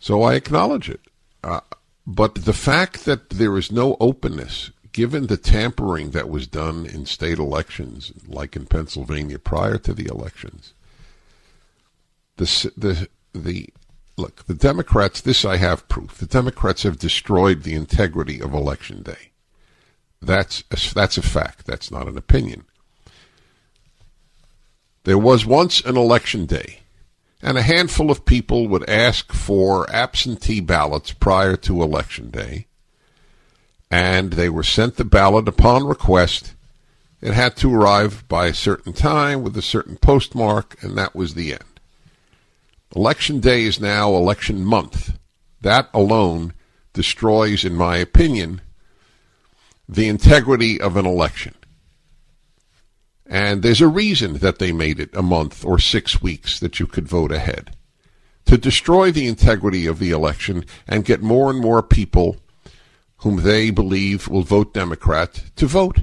So 0.00 0.22
I 0.22 0.34
acknowledge 0.34 0.88
it. 0.88 1.00
Uh, 1.42 1.60
but 2.06 2.34
the 2.36 2.52
fact 2.52 3.04
that 3.04 3.30
there 3.30 3.56
is 3.58 3.72
no 3.72 3.96
openness, 4.00 4.70
given 4.92 5.26
the 5.26 5.36
tampering 5.36 6.10
that 6.10 6.28
was 6.28 6.46
done 6.46 6.86
in 6.86 7.06
state 7.06 7.38
elections, 7.38 8.12
like 8.26 8.56
in 8.56 8.66
Pennsylvania 8.66 9.38
prior 9.38 9.78
to 9.78 9.92
the 9.92 10.06
elections, 10.06 10.74
the 12.36 12.72
the 12.76 13.08
the 13.32 13.68
look 14.16 14.44
the 14.46 14.54
Democrats. 14.54 15.20
This 15.20 15.44
I 15.44 15.56
have 15.56 15.88
proof. 15.88 16.18
The 16.18 16.26
Democrats 16.26 16.82
have 16.82 16.98
destroyed 16.98 17.62
the 17.62 17.74
integrity 17.74 18.40
of 18.40 18.54
election 18.54 19.02
day. 19.02 19.30
That's 20.20 20.64
a, 20.70 20.94
that's 20.94 21.18
a 21.18 21.22
fact. 21.22 21.66
That's 21.66 21.90
not 21.90 22.08
an 22.08 22.16
opinion. 22.16 22.64
There 25.04 25.18
was 25.18 25.44
once 25.44 25.82
an 25.82 25.96
election 25.98 26.46
day, 26.46 26.80
and 27.42 27.58
a 27.58 27.62
handful 27.62 28.10
of 28.10 28.24
people 28.24 28.68
would 28.68 28.88
ask 28.88 29.32
for 29.32 29.90
absentee 29.90 30.60
ballots 30.60 31.12
prior 31.12 31.56
to 31.58 31.82
election 31.82 32.30
day, 32.30 32.66
and 33.90 34.32
they 34.32 34.48
were 34.48 34.62
sent 34.62 34.96
the 34.96 35.04
ballot 35.04 35.46
upon 35.46 35.86
request. 35.86 36.54
It 37.20 37.34
had 37.34 37.56
to 37.56 37.74
arrive 37.74 38.26
by 38.28 38.46
a 38.46 38.54
certain 38.54 38.94
time 38.94 39.42
with 39.42 39.56
a 39.58 39.62
certain 39.62 39.98
postmark, 39.98 40.82
and 40.82 40.96
that 40.96 41.14
was 41.14 41.34
the 41.34 41.52
end. 41.52 41.73
Election 42.96 43.40
day 43.40 43.64
is 43.64 43.80
now 43.80 44.14
election 44.14 44.64
month. 44.64 45.18
That 45.60 45.88
alone 45.92 46.54
destroys, 46.92 47.64
in 47.64 47.74
my 47.74 47.96
opinion, 47.96 48.60
the 49.88 50.08
integrity 50.08 50.80
of 50.80 50.96
an 50.96 51.04
election. 51.04 51.54
And 53.26 53.62
there's 53.62 53.80
a 53.80 53.88
reason 53.88 54.34
that 54.38 54.58
they 54.58 54.70
made 54.70 55.00
it 55.00 55.16
a 55.16 55.22
month 55.22 55.64
or 55.64 55.78
six 55.78 56.22
weeks 56.22 56.60
that 56.60 56.78
you 56.78 56.86
could 56.86 57.08
vote 57.08 57.32
ahead. 57.32 57.74
To 58.46 58.56
destroy 58.56 59.10
the 59.10 59.26
integrity 59.26 59.86
of 59.86 59.98
the 59.98 60.10
election 60.10 60.64
and 60.86 61.04
get 61.04 61.22
more 61.22 61.50
and 61.50 61.60
more 61.60 61.82
people 61.82 62.36
whom 63.18 63.42
they 63.42 63.70
believe 63.70 64.28
will 64.28 64.42
vote 64.42 64.74
Democrat 64.74 65.44
to 65.56 65.66
vote. 65.66 66.00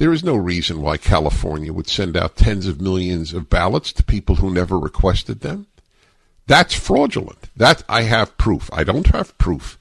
There 0.00 0.14
is 0.14 0.24
no 0.24 0.34
reason 0.34 0.80
why 0.80 0.96
California 0.96 1.74
would 1.74 1.86
send 1.86 2.16
out 2.16 2.34
tens 2.34 2.66
of 2.66 2.80
millions 2.80 3.34
of 3.34 3.50
ballots 3.50 3.92
to 3.92 4.02
people 4.02 4.36
who 4.36 4.50
never 4.50 4.78
requested 4.78 5.40
them. 5.40 5.66
That's 6.46 6.72
fraudulent. 6.72 7.50
That 7.54 7.82
I 7.86 8.04
have 8.04 8.38
proof. 8.38 8.70
I 8.72 8.82
don't 8.82 9.08
have 9.08 9.36
proof 9.36 9.78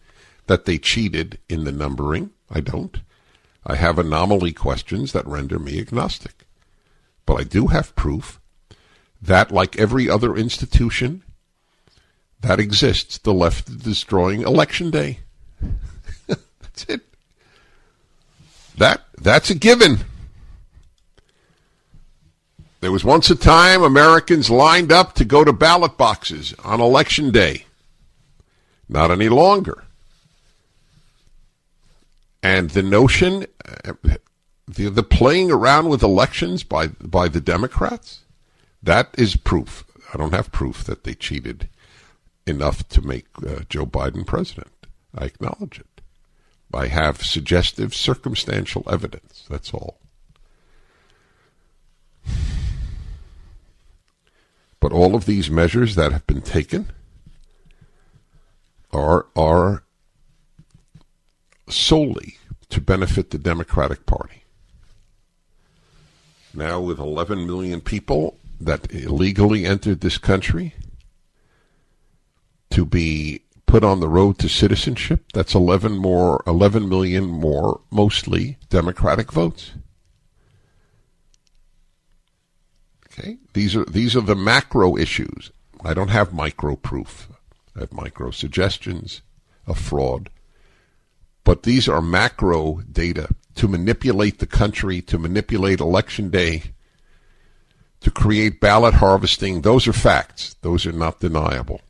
that 0.48 0.66
they 0.66 0.78
cheated 0.78 1.38
in 1.48 1.64
the 1.64 1.72
numbering. 1.72 2.32
I 2.52 2.60
don't. 2.60 3.00
I 3.66 3.78
have 3.78 3.98
anomaly 3.98 4.52
questions 4.52 5.14
that 5.14 5.26
render 5.26 5.58
me 5.58 5.80
agnostic. 5.80 6.46
But 7.26 7.36
I 7.36 7.44
do 7.46 7.68
have 7.68 7.96
proof 7.96 8.42
that, 9.22 9.54
like 9.54 9.80
every 9.80 10.10
other 10.10 10.36
institution 10.36 11.24
that 12.42 12.60
exists, 12.60 13.20
the 13.20 13.34
left 13.34 13.70
is 13.70 13.78
destroying 13.78 14.42
election 14.42 14.92
day. 14.92 15.20
that's 16.28 16.84
it. 16.90 17.09
That 18.80 19.02
that's 19.18 19.50
a 19.50 19.56
given. 19.56 20.00
There 22.80 22.94
was 22.94 23.04
once 23.04 23.30
a 23.30 23.36
time 23.36 23.84
Americans 23.84 24.50
lined 24.50 24.90
up 24.90 25.16
to 25.16 25.26
go 25.26 25.44
to 25.44 25.52
ballot 25.52 25.98
boxes 25.98 26.54
on 26.64 26.80
election 26.80 27.30
day. 27.32 27.66
Not 28.88 29.12
any 29.12 29.28
longer. 29.28 29.84
And 32.42 32.70
the 32.70 32.82
notion, 32.82 33.48
uh, 33.84 33.92
the, 34.66 34.90
the 34.90 35.04
playing 35.04 35.52
around 35.52 35.90
with 35.90 36.02
elections 36.02 36.64
by 36.64 36.88
by 36.88 37.28
the 37.28 37.42
Democrats, 37.42 38.22
that 38.82 39.10
is 39.18 39.36
proof. 39.36 39.84
I 40.14 40.18
don't 40.18 40.34
have 40.34 40.54
proof 40.54 40.86
that 40.86 41.04
they 41.04 41.16
cheated 41.16 41.68
enough 42.48 42.88
to 42.90 43.06
make 43.06 43.26
uh, 43.46 43.64
Joe 43.68 43.86
Biden 43.86 44.26
president. 44.26 44.72
I 45.14 45.26
acknowledge 45.26 45.80
it. 45.80 45.99
I 46.74 46.88
have 46.88 47.24
suggestive 47.24 47.96
circumstantial 47.96 48.84
evidence. 48.90 49.46
That's 49.50 49.74
all. 49.74 49.98
But 54.80 54.92
all 54.92 55.16
of 55.16 55.26
these 55.26 55.50
measures 55.50 55.96
that 55.96 56.12
have 56.12 56.26
been 56.28 56.42
taken 56.42 56.92
are 58.92 59.28
are 59.36 59.84
solely 61.68 62.38
to 62.70 62.82
benefit 62.82 63.32
the 63.32 63.38
Democratic 63.38 64.06
Party. 64.06 64.44
Now, 66.54 66.80
with 66.80 67.00
11 67.00 67.46
million 67.46 67.82
people 67.82 68.38
that 68.60 68.92
illegally 68.94 69.66
entered 69.66 70.02
this 70.02 70.18
country 70.18 70.74
to 72.72 72.86
be 72.86 73.42
put 73.70 73.84
on 73.84 74.00
the 74.00 74.10
road 74.10 74.40
to 74.40 74.50
citizenship, 74.50 75.26
that's 75.32 75.54
11 75.54 75.96
more, 75.96 76.44
11 76.48 76.90
million 76.90 77.26
more, 77.26 77.82
mostly 77.92 78.58
Democratic 78.70 79.32
votes. 79.32 79.74
Okay, 83.06 83.38
these 83.54 83.76
are 83.76 83.86
these 83.86 84.16
are 84.16 84.22
the 84.22 84.36
macro 84.36 84.98
issues. 84.98 85.52
I 85.84 85.94
don't 85.94 86.10
have 86.10 86.34
micro 86.34 86.76
proof. 86.76 87.30
I 87.76 87.82
have 87.82 87.94
micro 87.94 88.32
suggestions 88.32 89.22
of 89.68 89.78
fraud. 89.78 90.32
But 91.44 91.64
these 91.64 91.88
are 91.88 92.02
macro 92.02 92.82
data 92.92 93.30
to 93.56 93.68
manipulate 93.68 94.40
the 94.40 94.48
country, 94.48 95.02
to 95.04 95.20
manipulate 95.20 95.80
election 95.80 96.30
day, 96.30 96.64
to 98.02 98.10
create 98.10 98.60
ballot 98.60 98.96
harvesting. 98.96 99.62
Those 99.62 99.88
are 99.88 99.94
facts. 99.94 100.56
Those 100.62 100.88
are 100.88 100.92
not 100.92 101.20
deniable. 101.20 101.82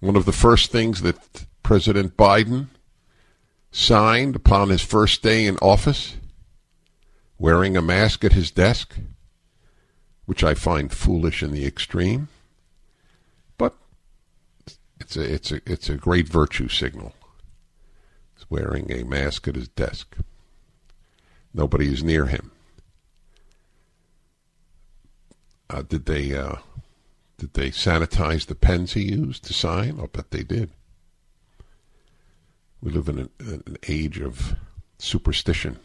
One 0.00 0.16
of 0.16 0.26
the 0.26 0.32
first 0.32 0.70
things 0.70 1.02
that 1.02 1.46
President 1.62 2.16
Biden 2.16 2.68
signed 3.72 4.36
upon 4.36 4.68
his 4.68 4.82
first 4.82 5.22
day 5.22 5.44
in 5.44 5.56
office, 5.58 6.16
wearing 7.38 7.76
a 7.76 7.82
mask 7.82 8.24
at 8.24 8.32
his 8.32 8.50
desk, 8.50 8.96
which 10.26 10.44
I 10.44 10.54
find 10.54 10.92
foolish 10.92 11.42
in 11.42 11.52
the 11.52 11.66
extreme, 11.66 12.28
but 13.56 13.76
it's 15.00 15.16
a 15.16 15.34
it's 15.34 15.52
a 15.52 15.60
it's 15.66 15.88
a 15.88 15.96
great 15.96 16.28
virtue 16.28 16.68
signal. 16.68 17.14
He's 18.36 18.48
wearing 18.48 18.92
a 18.92 19.04
mask 19.04 19.48
at 19.48 19.56
his 19.56 19.68
desk. 19.68 20.16
Nobody 21.52 21.92
is 21.92 22.04
near 22.04 22.26
him. 22.26 22.52
Uh, 25.70 25.82
did 25.82 26.06
they 26.06 26.34
uh, 26.34 26.56
Did 27.38 27.54
they 27.54 27.70
sanitize 27.70 28.46
the 28.46 28.56
pens 28.56 28.94
he 28.94 29.02
used 29.02 29.44
to 29.44 29.54
sign? 29.54 29.98
I'll 29.98 30.08
bet 30.08 30.32
they 30.32 30.42
did. 30.42 30.70
We 32.82 32.90
live 32.90 33.08
in 33.08 33.18
an, 33.18 33.30
an 33.38 33.76
age 33.88 34.20
of 34.20 34.56
superstition. 34.98 35.78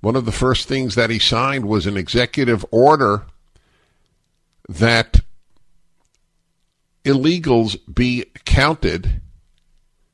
One 0.00 0.16
of 0.16 0.26
the 0.26 0.32
first 0.32 0.68
things 0.68 0.94
that 0.94 1.10
he 1.10 1.18
signed 1.18 1.66
was 1.66 1.86
an 1.86 1.96
executive 1.96 2.64
order 2.70 3.24
that 4.68 5.22
illegals 7.04 7.76
be 7.92 8.26
counted 8.44 9.22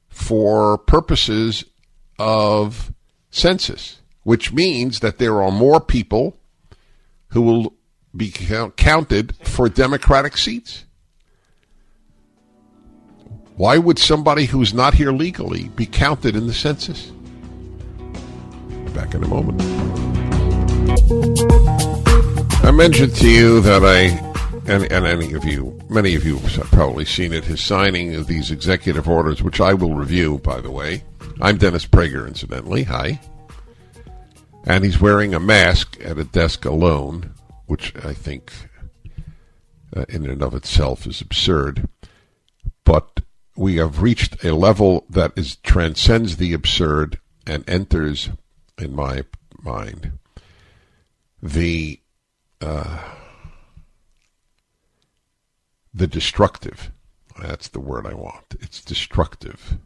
for 0.09 0.79
purposes 0.79 1.65
of 2.19 2.93
census, 3.31 4.01
which 4.23 4.53
means 4.53 5.01
that 5.01 5.19
there 5.19 5.43
are 5.43 5.51
more 5.51 5.81
people 5.81 6.39
who 7.29 7.43
will 7.43 7.75
be 8.17 8.31
counted 8.31 9.37
for 9.45 9.69
Democratic 9.69 10.37
seats. 10.37 10.85
Why 13.57 13.79
would 13.79 13.99
somebody 13.99 14.47
who's 14.47 14.73
not 14.73 14.95
here 14.95 15.13
legally 15.13 15.69
be 15.69 15.87
counted 15.87 16.35
in 16.35 16.47
the 16.47 16.55
census? 16.55 17.13
Back 18.95 19.15
in 19.15 19.23
a 19.23 19.29
moment. 19.29 19.61
I 22.65 22.71
mentioned 22.71 23.15
to 23.17 23.29
you 23.29 23.61
that 23.61 23.85
I 23.85 24.31
and, 24.67 24.91
and 24.93 25.07
any 25.07 25.33
of 25.33 25.45
you, 25.45 25.79
many 25.89 26.15
of 26.15 26.25
you 26.25 26.39
have 26.39 26.71
probably 26.71 27.05
seen 27.05 27.33
it, 27.33 27.45
his 27.45 27.61
signing 27.61 28.15
of 28.15 28.27
these 28.27 28.51
executive 28.51 29.09
orders, 29.09 29.43
which 29.43 29.61
I 29.61 29.75
will 29.75 29.95
review, 29.95 30.39
by 30.39 30.61
the 30.61 30.71
way. 30.71 31.03
I'm 31.41 31.57
Dennis 31.57 31.87
Prager, 31.87 32.29
incidentally. 32.29 32.85
Hi. 32.85 33.21
And 34.65 34.85
he's 34.85 35.01
wearing 35.01 35.35
a 35.35 35.41
mask 35.41 35.99
at 36.05 36.19
a 36.19 36.25
desk 36.25 36.67
alone, 36.67 37.35
which 37.71 37.95
I 38.05 38.13
think 38.13 38.53
uh, 39.97 40.05
in 40.09 40.29
and 40.29 40.43
of 40.43 40.57
itself 40.57 41.07
is 41.07 41.21
absurd. 41.21 41.89
But 42.83 43.21
we 43.57 43.77
have 43.77 44.03
reached 44.03 44.43
a 44.43 44.57
level 44.57 45.07
that 45.09 45.31
is 45.37 45.55
transcends 45.55 46.37
the 46.37 46.53
absurd 46.53 47.21
and 47.47 47.63
enters, 47.69 48.31
in 48.77 48.93
my 48.93 49.23
mind, 49.63 50.19
the 51.41 52.01
uh, 52.61 52.99
the 55.95 56.09
destructive. 56.09 56.91
That's 57.41 57.69
the 57.69 57.79
word 57.79 58.05
I 58.05 58.15
want. 58.15 58.57
It's 58.59 58.85
destructive. 58.85 59.79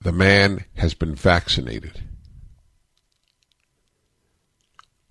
The 0.00 0.12
man 0.12 0.64
has 0.76 0.94
been 0.94 1.14
vaccinated. 1.14 2.04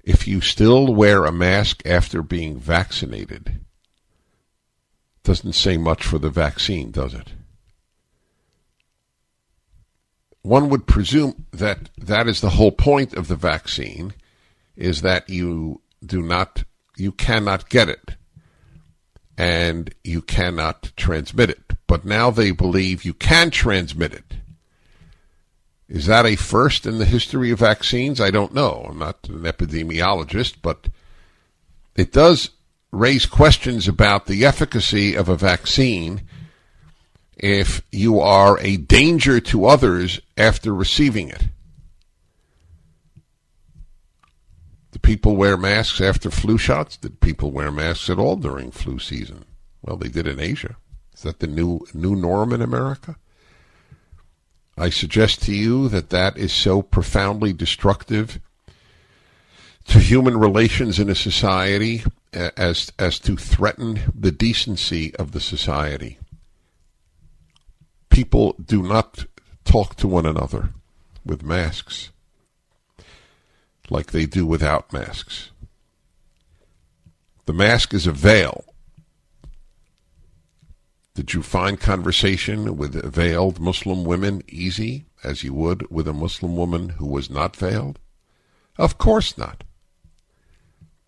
If 0.04 0.28
you 0.28 0.42
still 0.42 0.94
wear 0.94 1.24
a 1.24 1.32
mask 1.32 1.82
after 1.86 2.22
being 2.22 2.60
vaccinated, 2.60 3.62
doesn't 5.24 5.54
say 5.54 5.78
much 5.78 6.04
for 6.04 6.20
the 6.20 6.30
vaccine, 6.30 6.92
does 6.92 7.14
it? 7.14 7.34
One 10.42 10.68
would 10.70 10.88
presume 10.88 11.46
that 11.52 11.90
that 11.98 12.28
is 12.28 12.42
the 12.42 12.50
whole 12.52 12.74
point 12.74 13.14
of 13.14 13.30
the 13.30 13.38
vaccine 13.38 14.14
is 14.76 15.02
that 15.02 15.30
you 15.30 15.82
do 16.06 16.22
not 16.22 16.66
you 16.98 17.14
cannot 17.14 17.70
get 17.70 17.88
it 17.88 18.12
and 19.38 19.94
you 20.04 20.22
cannot 20.22 20.92
transmit 20.98 21.50
it. 21.50 21.74
But 21.88 22.06
now 22.06 22.30
they 22.30 22.52
believe 22.52 23.06
you 23.06 23.14
can 23.14 23.52
transmit 23.52 24.14
it. 24.14 24.36
Is 25.94 26.08
that 26.08 26.26
a 26.26 26.36
first 26.36 26.88
in 26.88 26.98
the 26.98 27.06
history 27.06 27.52
of 27.52 27.60
vaccines? 27.60 28.20
I 28.20 28.32
don't 28.32 28.52
know. 28.52 28.88
I'm 28.90 28.98
not 28.98 29.30
an 29.30 29.44
epidemiologist, 29.44 30.56
but 30.64 30.88
it 31.96 32.12
does 32.12 32.50
raise 32.92 33.28
questions 33.28 33.88
about 33.88 34.26
the 34.26 34.44
efficacy 34.44 35.14
of 35.14 35.30
a 35.30 35.38
vaccine 35.38 36.24
if 37.38 37.84
you 37.92 38.20
are 38.20 38.60
a 38.60 38.78
danger 38.78 39.40
to 39.40 39.66
others 39.66 40.20
after 40.36 40.74
receiving 40.74 41.30
it. 41.30 41.44
Do 44.94 45.00
people 45.00 45.36
wear 45.36 45.58
masks 45.58 46.02
after 46.02 46.32
flu 46.32 46.58
shots? 46.58 46.98
Did 46.98 47.20
people 47.20 47.52
wear 47.52 47.72
masks 47.72 48.10
at 48.10 48.18
all 48.18 48.36
during 48.36 48.72
flu 48.72 48.98
season? 48.98 49.46
Well, 49.84 49.98
they 49.98 50.10
did 50.10 50.26
in 50.26 50.40
Asia. 50.40 50.76
Is 51.14 51.22
that 51.22 51.38
the 51.38 51.46
new 51.46 51.86
new 51.94 52.16
norm 52.16 52.52
in 52.52 52.64
America? 52.64 53.18
I 54.78 54.90
suggest 54.90 55.44
to 55.44 55.54
you 55.54 55.88
that 55.90 56.10
that 56.10 56.38
is 56.38 56.52
so 56.52 56.82
profoundly 56.82 57.54
destructive 57.54 58.40
to 59.86 60.00
human 60.00 60.38
relations 60.38 61.00
in 61.00 61.10
a 61.10 61.16
society 61.16 62.04
as 62.34 62.92
as 62.98 63.20
to 63.20 63.36
threaten 63.36 64.00
the 64.18 64.32
decency 64.32 65.16
of 65.16 65.32
the 65.32 65.40
society. 65.40 66.18
People 68.10 68.56
do 68.64 68.82
not 68.82 69.26
talk 69.66 69.96
to 69.96 70.08
one 70.08 70.26
another 70.26 70.70
with 71.26 71.44
masks 71.44 72.10
like 73.90 74.12
they 74.12 74.26
do 74.26 74.46
without 74.46 74.92
masks. 74.94 75.52
The 77.46 77.54
mask 77.54 77.94
is 77.94 78.08
a 78.08 78.12
veil. 78.12 78.73
Did 81.16 81.34
you 81.34 81.44
find 81.44 81.80
conversation 81.80 82.76
with 82.76 83.14
veiled 83.14 83.60
Muslim 83.60 84.04
women 84.04 84.42
easy 84.48 85.06
as 85.24 85.44
you 85.44 85.54
would 85.54 85.90
with 85.92 86.08
a 86.08 86.14
Muslim 86.14 86.56
woman 86.56 86.90
who 86.90 87.06
was 87.06 87.30
not 87.30 87.56
veiled? 87.56 88.00
Of 88.78 88.98
course 88.98 89.38
not. 89.38 89.64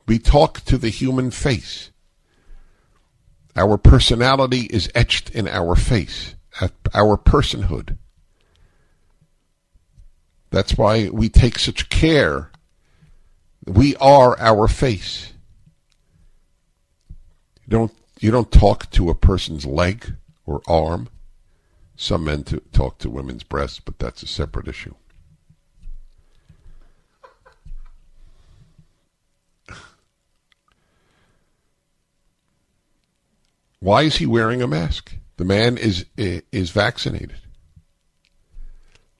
We 0.07 0.19
talk 0.19 0.61
to 0.65 0.77
the 0.77 0.89
human 0.89 1.31
face. 1.31 1.91
Our 3.55 3.77
personality 3.77 4.67
is 4.69 4.91
etched 4.93 5.31
in 5.31 5.47
our 5.47 5.75
face, 5.75 6.35
our 6.93 7.17
personhood. 7.17 7.97
That's 10.51 10.77
why 10.77 11.09
we 11.09 11.29
take 11.29 11.57
such 11.57 11.89
care 11.89 12.51
we 13.65 13.95
are 13.95 14.39
our 14.39 14.67
face. 14.67 15.33
Don't 17.67 17.91
you 18.25 18.31
don't 18.31 18.51
talk 18.51 18.89
to 18.89 19.11
a 19.11 19.13
person's 19.13 19.67
leg 19.67 20.15
or 20.47 20.63
arm. 20.67 21.09
Some 21.95 22.23
men 22.23 22.43
to 22.45 22.59
talk 22.73 22.97
to 22.97 23.09
women's 23.11 23.43
breasts, 23.43 23.79
but 23.79 23.99
that's 23.99 24.23
a 24.23 24.27
separate 24.27 24.67
issue. 24.67 24.95
Why 33.79 34.01
is 34.01 34.15
he 34.15 34.25
wearing 34.25 34.63
a 34.63 34.67
mask? 34.67 35.13
The 35.37 35.45
man 35.45 35.77
is 35.77 36.05
is 36.17 36.71
vaccinated. 36.71 37.37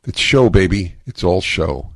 It's 0.03 0.19
show, 0.19 0.49
baby. 0.49 0.95
It's 1.05 1.23
all 1.23 1.41
show. 1.41 1.93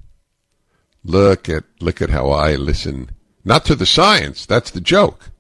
Look 1.04 1.50
at 1.50 1.64
look 1.80 2.04
at 2.04 2.12
how 2.12 2.30
I 2.30 2.56
listen. 2.56 3.10
Not 3.44 3.66
to 3.66 3.74
the 3.74 3.88
science. 3.88 4.46
That's 4.46 4.70
the 4.70 4.82
joke. 4.82 5.32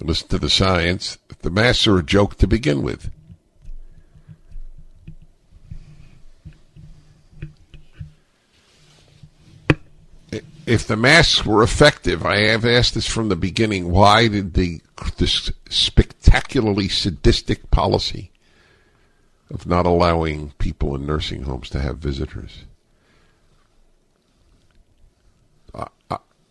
Listen 0.00 0.28
to 0.28 0.38
the 0.38 0.50
science. 0.50 1.18
The 1.42 1.50
masks 1.50 1.86
are 1.86 1.98
a 1.98 2.02
joke 2.02 2.36
to 2.38 2.46
begin 2.46 2.82
with. 2.82 3.10
If 10.66 10.86
the 10.86 10.96
masks 10.96 11.44
were 11.44 11.62
effective, 11.62 12.24
I 12.24 12.38
have 12.38 12.64
asked 12.64 12.94
this 12.94 13.06
from 13.06 13.28
the 13.28 13.36
beginning. 13.36 13.90
Why 13.90 14.28
did 14.28 14.54
the 14.54 14.80
this 15.18 15.52
spectacularly 15.68 16.88
sadistic 16.88 17.70
policy 17.70 18.32
of 19.50 19.66
not 19.66 19.84
allowing 19.84 20.52
people 20.58 20.94
in 20.94 21.06
nursing 21.06 21.42
homes 21.42 21.68
to 21.70 21.80
have 21.80 21.98
visitors? 21.98 22.64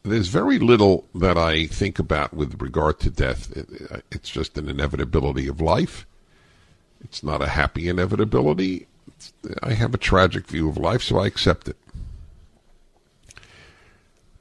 There's 0.03 0.27
very 0.27 0.59
little 0.59 1.07
that 1.15 1.37
I 1.37 1.65
think 1.67 1.97
about 1.97 2.33
with 2.33 2.61
regard 2.61 2.99
to 2.99 3.09
death. 3.09 3.55
It, 3.55 4.03
it's 4.11 4.29
just 4.29 4.57
an 4.57 4.67
inevitability 4.67 5.47
of 5.47 5.61
life. 5.61 6.05
It's 7.03 7.23
not 7.23 7.41
a 7.41 7.47
happy 7.47 7.87
inevitability. 7.87 8.87
It's, 9.07 9.33
I 9.61 9.73
have 9.73 9.93
a 9.93 9.97
tragic 9.97 10.47
view 10.47 10.67
of 10.67 10.77
life, 10.77 11.01
so 11.01 11.19
I 11.19 11.27
accept 11.27 11.69
it. 11.69 11.77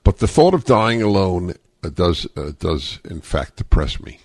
But 0.04 0.18
the 0.18 0.28
thought 0.28 0.54
of 0.54 0.64
dying 0.64 1.00
alone 1.00 1.54
uh, 1.84 1.90
does 1.90 2.26
uh, 2.36 2.52
does 2.58 2.98
in 3.04 3.20
fact 3.20 3.56
depress 3.56 4.00
me. 4.00 4.18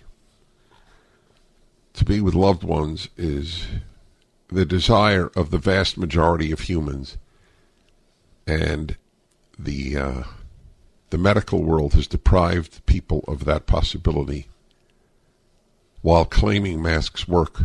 To 1.93 2.05
be 2.05 2.19
with 2.19 2.33
loved 2.33 2.63
ones 2.63 3.09
is 3.15 3.67
the 4.49 4.65
desire 4.65 5.31
of 5.35 5.51
the 5.51 5.57
vast 5.57 5.97
majority 5.97 6.51
of 6.51 6.61
humans, 6.61 7.17
and 8.47 8.97
the 9.57 9.97
uh, 9.97 10.23
the 11.09 11.17
medical 11.17 11.63
world 11.63 11.93
has 11.93 12.07
deprived 12.07 12.85
people 12.85 13.23
of 13.27 13.45
that 13.45 13.65
possibility 13.65 14.47
while 16.01 16.25
claiming 16.25 16.81
masks 16.81 17.27
work. 17.27 17.63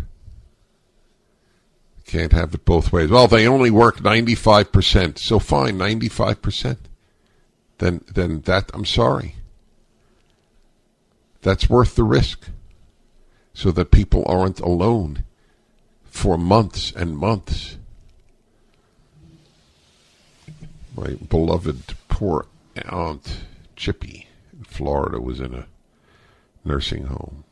Can't 2.06 2.32
have 2.32 2.54
it 2.54 2.64
both 2.64 2.92
ways. 2.92 3.10
Well, 3.10 3.28
they 3.28 3.46
only 3.46 3.70
work 3.70 3.98
95%. 3.98 5.18
So 5.18 5.38
fine, 5.38 5.78
95%. 5.78 6.76
then 7.78 8.04
then 8.12 8.40
that 8.42 8.70
I'm 8.74 8.84
sorry. 8.84 9.36
That's 11.42 11.68
worth 11.68 11.94
the 11.94 12.04
risk. 12.04 12.48
So 13.54 13.70
that 13.72 13.90
people 13.90 14.24
aren't 14.26 14.60
alone 14.60 15.24
for 16.04 16.38
months 16.38 16.92
and 16.92 17.16
months. 17.16 17.76
My 20.96 21.14
beloved 21.28 21.94
poor 22.08 22.46
aunt 22.80 23.44
Chippy 23.76 24.28
in 24.52 24.64
Florida 24.64 25.20
was 25.20 25.40
in 25.40 25.54
a 25.54 25.66
nursing 26.64 27.06
home. 27.06 27.44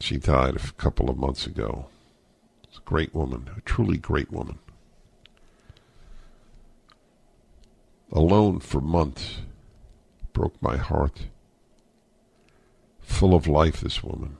She 0.00 0.16
died 0.16 0.56
a 0.56 0.72
couple 0.72 1.10
of 1.10 1.16
months 1.18 1.46
ago. 1.46 1.86
It's 2.64 2.78
a 2.78 2.82
great 2.82 3.14
woman, 3.14 3.50
a 3.56 3.60
truly 3.62 3.98
great 3.98 4.30
woman. 4.30 4.58
Alone 8.12 8.60
for 8.60 8.80
months. 8.80 9.38
Broke 10.32 10.60
my 10.62 10.76
heart. 10.76 11.26
Full 13.00 13.34
of 13.34 13.46
life, 13.46 13.80
this 13.80 14.02
woman. 14.02 14.36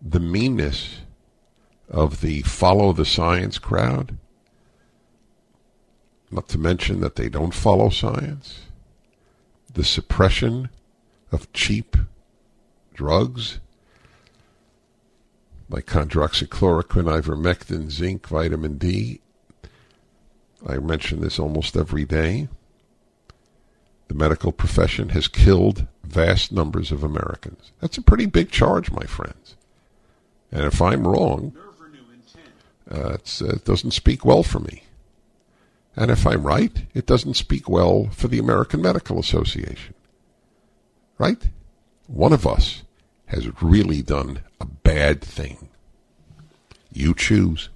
The 0.00 0.20
meanness 0.20 1.00
of 1.88 2.22
the 2.22 2.42
follow 2.42 2.92
the 2.92 3.04
science 3.04 3.58
crowd, 3.58 4.16
not 6.32 6.48
to 6.48 6.58
mention 6.58 7.00
that 7.00 7.16
they 7.16 7.28
don't 7.28 7.54
follow 7.54 7.90
science, 7.90 8.66
the 9.72 9.84
suppression 9.84 10.70
of 11.30 11.52
cheap 11.52 11.96
drugs 12.94 13.60
like 15.68 15.86
hydroxychloroquine, 15.86 17.22
ivermectin, 17.22 17.90
zinc, 17.90 18.28
vitamin 18.28 18.76
D, 18.76 19.20
I 20.66 20.76
mention 20.76 21.20
this 21.20 21.38
almost 21.38 21.76
every 21.76 22.04
day. 22.04 22.48
The 24.08 24.14
medical 24.14 24.52
profession 24.52 25.08
has 25.10 25.26
killed 25.26 25.86
vast 26.04 26.52
numbers 26.52 26.92
of 26.92 27.02
Americans. 27.02 27.72
That's 27.80 27.96
a 27.96 28.02
pretty 28.02 28.26
big 28.26 28.50
charge, 28.50 28.90
my 28.90 29.04
friends. 29.04 29.56
And 30.52 30.64
if 30.66 30.82
I'm 30.82 31.06
wrong, 31.08 31.56
uh, 32.90 32.94
uh, 32.94 33.16
it 33.40 33.64
doesn't 33.64 33.92
speak 33.92 34.24
well 34.24 34.42
for 34.42 34.60
me. 34.60 34.82
And 35.94 36.10
if 36.10 36.26
I'm 36.26 36.42
right, 36.42 36.86
it 36.94 37.06
doesn't 37.06 37.34
speak 37.34 37.68
well 37.68 38.08
for 38.12 38.28
the 38.28 38.38
American 38.38 38.80
Medical 38.80 39.18
Association. 39.18 39.94
Right? 41.18 41.48
One 42.06 42.32
of 42.32 42.46
us 42.46 42.82
has 43.26 43.62
really 43.62 44.02
done 44.02 44.40
a 44.60 44.64
bad 44.64 45.20
thing. 45.20 45.68
You 46.92 47.14
choose. 47.14 47.68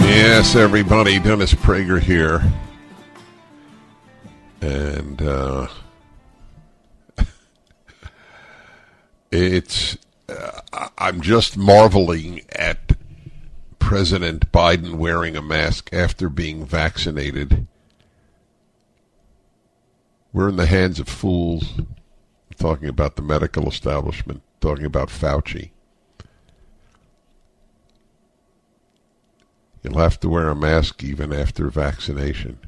Yes, 0.00 0.54
everybody, 0.54 1.18
Dennis 1.18 1.54
Prager 1.54 2.00
here. 2.00 2.42
And 4.60 5.20
uh, 5.20 5.66
it's, 9.30 9.98
uh, 10.28 10.88
I'm 10.96 11.20
just 11.20 11.56
marveling 11.56 12.42
at 12.50 12.92
President 13.84 14.50
Biden 14.50 14.94
wearing 14.94 15.36
a 15.36 15.42
mask 15.42 15.90
after 15.92 16.30
being 16.30 16.64
vaccinated. 16.64 17.66
We're 20.32 20.48
in 20.48 20.56
the 20.56 20.64
hands 20.64 20.98
of 20.98 21.06
fools. 21.06 21.74
Talking 22.56 22.88
about 22.88 23.16
the 23.16 23.22
medical 23.22 23.68
establishment, 23.68 24.40
talking 24.62 24.86
about 24.86 25.10
Fauci. 25.10 25.70
You'll 29.82 29.98
have 29.98 30.18
to 30.20 30.30
wear 30.30 30.48
a 30.48 30.56
mask 30.56 31.04
even 31.04 31.30
after 31.30 31.68
vaccination. 31.68 32.58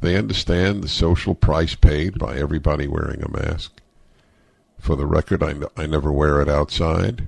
They 0.00 0.16
understand 0.16 0.84
the 0.84 0.88
social 0.88 1.34
price 1.34 1.74
paid 1.74 2.20
by 2.20 2.36
everybody 2.36 2.86
wearing 2.86 3.20
a 3.20 3.28
mask. 3.28 3.82
For 4.78 4.94
the 4.94 5.06
record, 5.06 5.42
I, 5.42 5.56
I 5.76 5.86
never 5.86 6.12
wear 6.12 6.40
it 6.40 6.48
outside. 6.48 7.26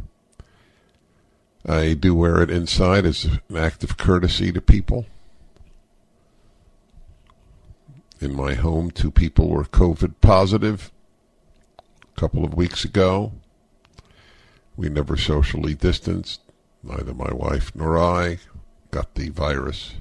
I 1.67 1.95
do 1.95 2.15
wear 2.15 2.43
it 2.43 2.51
inside 2.51 3.07
as 3.07 3.25
an 3.25 3.57
act 3.57 3.83
of 3.85 3.97
courtesy 3.97 4.53
to 4.53 4.61
people. 4.61 5.07
In 8.21 8.37
my 8.37 8.55
home, 8.55 8.91
two 8.91 9.11
people 9.11 9.49
were 9.49 9.65
COVID 9.65 10.15
positive 10.21 10.93
a 12.17 12.21
couple 12.21 12.45
of 12.45 12.55
weeks 12.55 12.85
ago. 12.85 13.33
We 14.77 14.89
never 14.89 15.17
socially 15.17 15.75
distanced. 15.75 16.41
Neither 16.83 17.15
my 17.15 17.33
wife 17.33 17.75
nor 17.75 17.99
I 17.99 18.41
got 18.91 19.15
the 19.15 19.31
virus. 19.31 19.95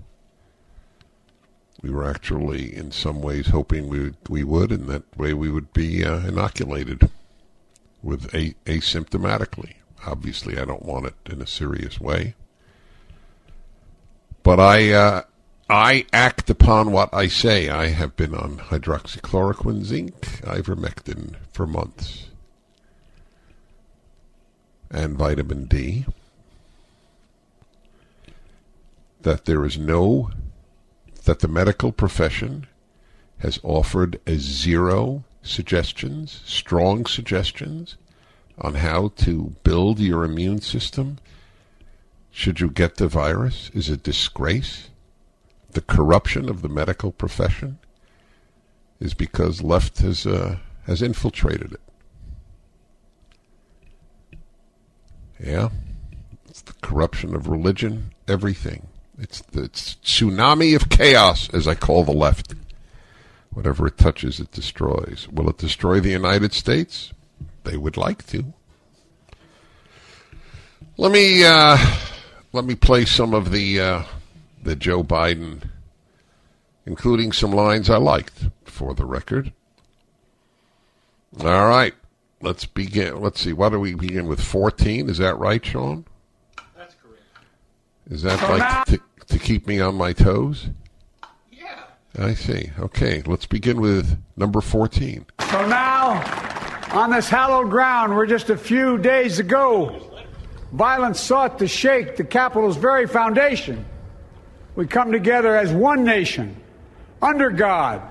We 1.81 1.91
were 1.91 2.09
actually, 2.09 2.75
in 2.75 2.91
some 2.91 3.21
ways, 3.21 3.47
hoping 3.47 3.87
we 3.87 3.99
would, 3.99 4.17
we 4.29 4.43
would, 4.43 4.71
and 4.71 4.87
that 4.87 5.17
way 5.17 5.33
we 5.33 5.49
would 5.49 5.71
be 5.73 6.03
uh, 6.03 6.19
inoculated 6.27 7.09
with 8.01 8.33
a, 8.33 8.53
asymptomatically. 8.65 9.75
Obviously, 10.05 10.57
I 10.57 10.65
don't 10.65 10.85
want 10.85 11.05
it 11.05 11.15
in 11.25 11.41
a 11.41 11.47
serious 11.47 11.99
way, 11.99 12.35
but 14.43 14.59
I 14.59 14.91
uh, 14.91 15.21
I 15.69 16.05
act 16.11 16.49
upon 16.49 16.91
what 16.91 17.13
I 17.13 17.27
say. 17.27 17.69
I 17.69 17.87
have 17.87 18.15
been 18.15 18.35
on 18.35 18.57
hydroxychloroquine, 18.57 19.83
zinc, 19.83 20.21
ivermectin 20.41 21.35
for 21.51 21.65
months, 21.65 22.27
and 24.91 25.17
vitamin 25.17 25.65
D 25.65 26.05
that 29.23 29.45
there 29.45 29.65
is 29.65 29.77
no, 29.77 30.31
that 31.23 31.39
the 31.39 31.47
medical 31.47 31.91
profession 31.91 32.67
has 33.39 33.59
offered 33.63 34.19
a 34.27 34.35
zero 34.35 35.23
suggestions, 35.41 36.41
strong 36.45 37.05
suggestions 37.05 37.97
on 38.63 38.75
how 38.75 39.09
to 39.17 39.53
build 39.63 39.99
your 39.99 40.23
immune 40.23 40.61
system 40.61 41.17
should 42.31 42.59
you 42.59 42.69
get 42.69 42.95
the 42.95 43.07
virus 43.07 43.69
is 43.73 43.89
a 43.89 43.97
disgrace. 43.97 44.89
The 45.71 45.81
corruption 45.81 46.49
of 46.49 46.61
the 46.61 46.69
medical 46.69 47.11
profession 47.11 47.77
is 48.99 49.13
because 49.13 49.61
left 49.61 49.99
has 49.99 50.25
uh, 50.25 50.57
has 50.85 51.01
infiltrated 51.01 51.73
it. 51.73 51.81
Yeah, 55.39 55.69
it's 56.47 56.61
the 56.61 56.73
corruption 56.81 57.35
of 57.35 57.47
religion, 57.47 58.13
everything. 58.27 58.87
It's 59.19 59.41
the 59.41 59.69
tsunami 59.69 60.75
of 60.75 60.89
chaos, 60.89 61.49
as 61.53 61.67
I 61.67 61.75
call 61.75 62.03
the 62.03 62.11
left. 62.13 62.55
Whatever 63.51 63.87
it 63.87 63.97
touches, 63.97 64.39
it 64.39 64.51
destroys. 64.51 65.27
Will 65.31 65.49
it 65.49 65.57
destroy 65.57 65.99
the 65.99 66.09
United 66.09 66.53
States? 66.53 67.11
They 67.63 67.77
would 67.77 67.97
like 67.97 68.25
to. 68.27 68.53
Let 70.97 71.11
me 71.11 71.43
uh, 71.43 71.77
let 72.51 72.65
me 72.65 72.75
play 72.75 73.05
some 73.05 73.33
of 73.33 73.51
the 73.51 73.79
uh, 73.79 74.03
the 74.61 74.75
Joe 74.75 75.03
Biden, 75.03 75.63
including 76.85 77.31
some 77.31 77.51
lines 77.51 77.89
I 77.89 77.97
liked 77.97 78.47
for 78.65 78.93
the 78.93 79.05
record. 79.05 79.51
All 81.41 81.67
right, 81.67 81.95
let's 82.41 82.65
begin. 82.65 83.21
Let's 83.21 83.41
see. 83.41 83.53
What 83.53 83.69
do 83.69 83.79
we 83.79 83.95
begin 83.95 84.27
with? 84.27 84.39
Fourteen? 84.39 85.09
Is 85.09 85.17
that 85.17 85.39
right, 85.39 85.65
Sean? 85.65 86.05
That's 86.77 86.95
correct. 86.95 87.23
Is 88.11 88.21
that 88.21 88.41
like 88.49 88.85
to, 88.85 88.99
to 89.27 89.39
keep 89.39 89.65
me 89.65 89.79
on 89.79 89.95
my 89.95 90.13
toes? 90.13 90.67
Yeah. 91.51 91.85
I 92.19 92.35
see. 92.35 92.69
Okay, 92.77 93.23
let's 93.25 93.47
begin 93.47 93.81
with 93.81 94.21
number 94.37 94.61
14. 94.61 95.25
So 95.49 95.67
now, 95.67 96.21
on 96.93 97.09
this 97.09 97.27
hallowed 97.27 97.71
ground 97.71 98.15
where 98.15 98.27
just 98.27 98.51
a 98.51 98.57
few 98.57 98.99
days 98.99 99.39
ago 99.39 99.99
violence 100.71 101.19
sought 101.19 101.59
to 101.59 101.67
shake 101.67 102.17
the 102.17 102.23
Capitol's 102.23 102.77
very 102.77 103.07
foundation, 103.07 103.83
we 104.75 104.85
come 104.85 105.11
together 105.11 105.55
as 105.55 105.71
one 105.71 106.03
nation, 106.03 106.55
under 107.21 107.49
God, 107.49 108.01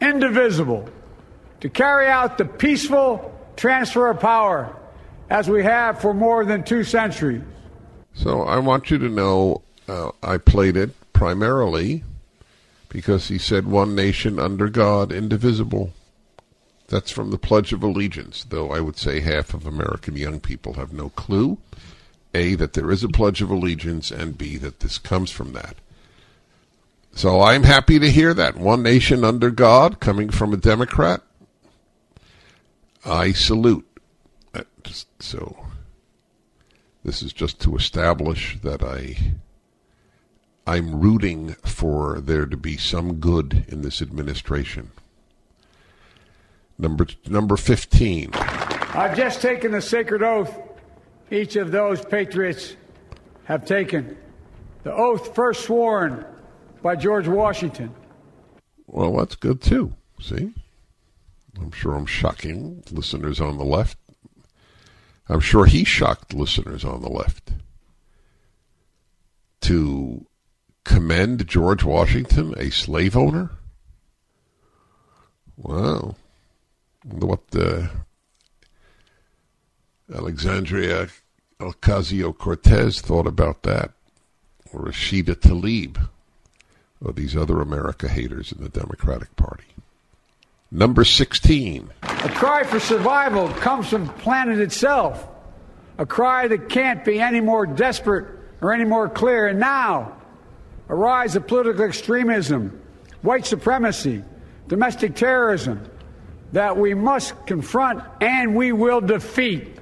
indivisible, 0.00 0.88
to 1.60 1.68
carry 1.68 2.08
out 2.08 2.36
the 2.36 2.44
peaceful 2.44 3.32
transfer 3.56 4.08
of 4.08 4.20
power 4.20 4.74
as 5.30 5.48
we 5.48 5.62
have 5.62 6.00
for 6.00 6.12
more 6.12 6.44
than 6.44 6.64
two 6.64 6.84
centuries. 6.84 7.42
So 8.14 8.42
I 8.42 8.58
want 8.58 8.90
you 8.90 8.98
to 8.98 9.08
know 9.08 9.62
uh, 9.88 10.10
I 10.22 10.38
played 10.38 10.76
it 10.76 10.90
primarily 11.12 12.02
because 12.88 13.28
he 13.28 13.38
said, 13.38 13.66
One 13.66 13.94
nation 13.94 14.38
under 14.38 14.68
God, 14.68 15.12
indivisible. 15.12 15.92
That's 16.88 17.10
from 17.10 17.30
the 17.30 17.38
Pledge 17.38 17.72
of 17.72 17.82
Allegiance, 17.82 18.44
though 18.44 18.70
I 18.70 18.80
would 18.80 18.96
say 18.96 19.20
half 19.20 19.54
of 19.54 19.66
American 19.66 20.16
young 20.16 20.38
people 20.40 20.74
have 20.74 20.92
no 20.92 21.08
clue. 21.10 21.58
A, 22.32 22.54
that 22.54 22.74
there 22.74 22.90
is 22.90 23.02
a 23.02 23.08
Pledge 23.08 23.42
of 23.42 23.50
Allegiance, 23.50 24.10
and 24.10 24.38
B, 24.38 24.56
that 24.58 24.80
this 24.80 24.98
comes 24.98 25.30
from 25.30 25.52
that. 25.54 25.76
So 27.12 27.40
I'm 27.40 27.62
happy 27.62 27.98
to 27.98 28.10
hear 28.10 28.34
that. 28.34 28.56
One 28.56 28.82
nation 28.82 29.24
under 29.24 29.50
God, 29.50 30.00
coming 30.00 30.30
from 30.30 30.52
a 30.52 30.58
Democrat. 30.58 31.22
I 33.04 33.32
salute. 33.32 33.86
Uh, 34.54 34.64
so 35.18 35.66
This 37.06 37.22
is 37.22 37.32
just 37.32 37.60
to 37.60 37.76
establish 37.76 38.58
that 38.62 38.82
I 38.82 39.16
I'm 40.66 41.00
rooting 41.00 41.54
for 41.64 42.20
there 42.20 42.46
to 42.46 42.56
be 42.56 42.76
some 42.76 43.20
good 43.20 43.64
in 43.68 43.82
this 43.82 44.02
administration. 44.02 44.90
Number 46.78 47.06
number 47.26 47.56
15. 47.56 48.30
I've 48.34 49.16
just 49.16 49.40
taken 49.40 49.72
the 49.72 49.80
sacred 49.80 50.22
oath 50.22 50.58
each 51.30 51.56
of 51.56 51.70
those 51.72 52.04
patriots 52.04 52.76
have 53.44 53.64
taken. 53.64 54.16
The 54.84 54.92
oath 54.92 55.34
first 55.34 55.64
sworn 55.64 56.24
by 56.82 56.96
George 56.96 57.26
Washington. 57.26 57.94
Well, 58.86 59.16
that's 59.16 59.34
good 59.34 59.60
too. 59.60 59.94
See? 60.20 60.52
I'm 61.58 61.72
sure 61.72 61.94
I'm 61.94 62.06
shocking 62.06 62.82
listeners 62.90 63.40
on 63.40 63.58
the 63.58 63.64
left. 63.64 63.98
I'm 65.28 65.40
sure 65.40 65.64
he 65.64 65.84
shocked 65.84 66.34
listeners 66.34 66.84
on 66.84 67.02
the 67.02 67.08
left. 67.08 67.52
To 69.62 70.26
commend 70.84 71.48
George 71.48 71.82
Washington, 71.82 72.54
a 72.56 72.70
slave 72.70 73.16
owner? 73.16 73.50
Wow. 75.56 76.14
What 77.08 77.48
the 77.48 77.88
Alexandria 80.12 81.08
Ocasio 81.60 82.36
Cortez 82.36 83.00
thought 83.00 83.28
about 83.28 83.62
that, 83.62 83.92
or 84.72 84.86
Rashida 84.86 85.36
Tlaib, 85.36 86.08
or 87.00 87.12
these 87.12 87.36
other 87.36 87.60
America 87.60 88.08
haters 88.08 88.50
in 88.50 88.62
the 88.62 88.68
Democratic 88.68 89.34
Party. 89.36 89.64
Number 90.72 91.04
16. 91.04 91.90
A 92.02 92.28
cry 92.30 92.64
for 92.64 92.80
survival 92.80 93.48
comes 93.50 93.88
from 93.88 94.08
planet 94.08 94.58
itself. 94.58 95.28
A 95.98 96.06
cry 96.06 96.48
that 96.48 96.68
can't 96.68 97.04
be 97.04 97.20
any 97.20 97.40
more 97.40 97.66
desperate 97.66 98.26
or 98.60 98.72
any 98.72 98.84
more 98.84 99.08
clear. 99.08 99.46
And 99.46 99.60
now, 99.60 100.16
a 100.88 100.94
rise 100.94 101.36
of 101.36 101.46
political 101.46 101.84
extremism, 101.84 102.82
white 103.22 103.46
supremacy, 103.46 104.24
domestic 104.66 105.14
terrorism 105.14 105.88
that 106.56 106.74
we 106.74 106.94
must 106.94 107.34
confront 107.44 108.02
and 108.22 108.56
we 108.56 108.72
will 108.72 109.02
defeat. 109.02 109.76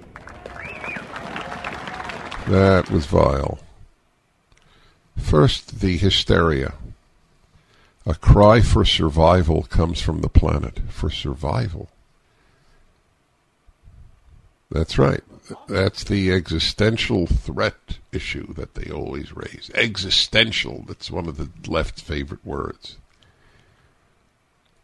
That 2.48 2.90
was 2.90 3.06
vile. 3.06 3.60
First, 5.16 5.78
the 5.78 5.96
hysteria. 5.96 6.74
A 8.04 8.16
cry 8.16 8.60
for 8.60 8.84
survival 8.84 9.62
comes 9.62 10.00
from 10.00 10.20
the 10.20 10.28
planet. 10.28 10.80
For 10.88 11.10
survival. 11.10 11.90
That's 14.68 14.98
right. 14.98 15.22
That's 15.68 16.02
the 16.02 16.32
existential 16.32 17.28
threat 17.28 17.98
issue 18.10 18.52
that 18.54 18.74
they 18.74 18.90
always 18.90 19.32
raise. 19.32 19.70
Existential. 19.76 20.84
That's 20.88 21.08
one 21.08 21.28
of 21.28 21.36
the 21.36 21.48
left's 21.70 22.02
favorite 22.02 22.44
words. 22.44 22.96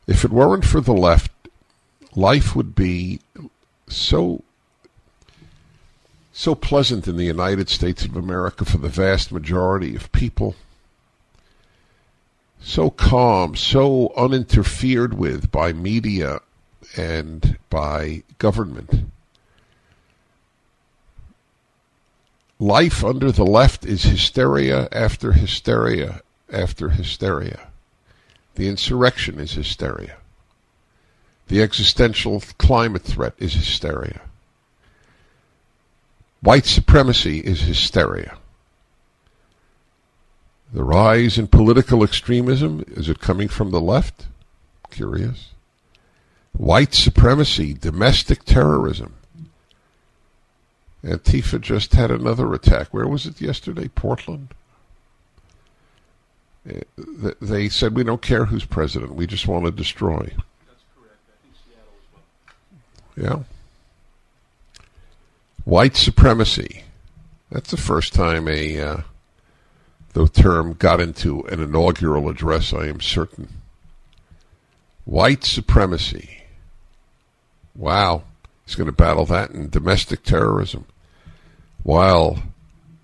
If 0.07 0.25
it 0.25 0.31
weren't 0.31 0.65
for 0.65 0.81
the 0.81 0.93
left, 0.93 1.33
life 2.17 2.57
would 2.57 2.75
be 2.75 3.21
so 3.89 4.43
so 6.33 6.55
pleasant 6.55 7.07
in 7.07 7.17
the 7.17 7.25
United 7.25 7.69
States 7.69 8.05
of 8.05 8.17
America 8.17 8.65
for 8.65 8.79
the 8.79 8.89
vast 8.89 9.31
majority 9.31 9.95
of 9.95 10.11
people. 10.13 10.55
So 12.63 12.89
calm, 12.89 13.57
so 13.57 14.13
uninterfered 14.17 15.15
with 15.15 15.51
by 15.51 15.73
media 15.73 16.41
and 16.97 17.59
by 17.69 18.23
government. 18.39 19.11
Life 22.59 23.05
under 23.05 23.33
the 23.33 23.45
left 23.45 23.85
is 23.85 24.05
hysteria 24.05 24.89
after 24.93 25.33
hysteria 25.33 26.23
after 26.53 26.91
hysteria. 26.91 27.69
The 28.55 28.69
insurrection 28.69 29.39
is 29.39 29.53
hysteria. 29.53 30.17
The 31.51 31.61
existential 31.63 32.41
climate 32.59 33.03
threat 33.03 33.35
is 33.39 33.53
hysteria. 33.55 34.23
White 36.41 36.65
supremacy 36.65 37.41
is 37.41 37.63
hysteria. 37.63 38.39
The 40.73 40.85
rise 40.85 41.37
in 41.37 41.49
political 41.49 42.05
extremism, 42.05 42.85
is 42.87 43.09
it 43.09 43.21
coming 43.21 43.49
from 43.49 43.73
the 43.73 43.81
left? 43.81 44.29
Curious. 44.91 45.51
White 46.53 46.95
supremacy, 46.95 47.75
domestic 47.75 48.45
terrorism. 48.45 49.15
Antifa 51.05 51.61
just 51.61 51.95
had 51.95 52.11
another 52.11 52.53
attack. 52.55 52.89
Where 52.89 53.09
was 53.09 53.27
it 53.27 53.41
yesterday? 53.41 53.89
Portland? 53.89 54.55
Eh, 56.69 56.83
they 57.41 57.69
said, 57.69 57.97
we 57.97 58.05
don't 58.05 58.23
care 58.23 58.45
who's 58.45 58.65
president. 58.65 59.15
We 59.15 59.27
just 59.27 59.49
want 59.49 59.65
to 59.65 59.71
destroy. 59.71 60.21
That's 60.21 60.85
correct. 60.95 61.17
I 61.27 61.43
think 61.43 61.55
Seattle 61.55 61.95
as 61.99 62.13
well. 62.13 62.23
Yeah. 63.21 63.41
White 65.65 65.97
supremacy. 65.97 66.85
That's 67.51 67.71
the 67.71 67.77
first 67.77 68.15
time 68.15 68.49
a 68.49 68.81
uh, 68.81 69.01
the 70.15 70.27
term 70.27 70.73
got 70.73 71.01
into 71.01 71.43
an 71.43 71.61
inaugural 71.61 72.29
address, 72.31 72.73
I 72.73 72.87
am 72.87 73.01
certain. 73.01 73.49
White 75.05 75.45
supremacy. 75.45 76.43
Wow. 77.77 78.23
He's 78.65 78.75
going 78.75 78.87
to 78.87 78.93
battle 78.93 79.27
that 79.27 79.51
in 79.51 79.69
domestic 79.69 80.23
terrorism 80.23 80.87
while 81.83 82.43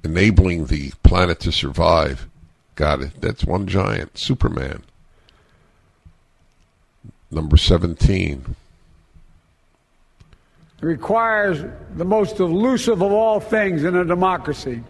enabling 0.02 0.66
the 0.66 0.92
planet 1.02 1.40
to 1.40 1.52
survive. 1.52 2.26
Got 2.74 3.02
it. 3.02 3.20
That's 3.20 3.44
one 3.44 3.66
giant. 3.66 4.16
Superman. 4.16 4.82
Number 7.30 7.56
17. 7.56 8.54
Requires 10.80 11.64
the 11.94 12.04
most 12.04 12.38
elusive 12.38 13.02
of 13.02 13.10
all 13.12 13.40
things 13.40 13.82
in 13.82 13.96
a 13.96 14.04
democracy 14.04 14.82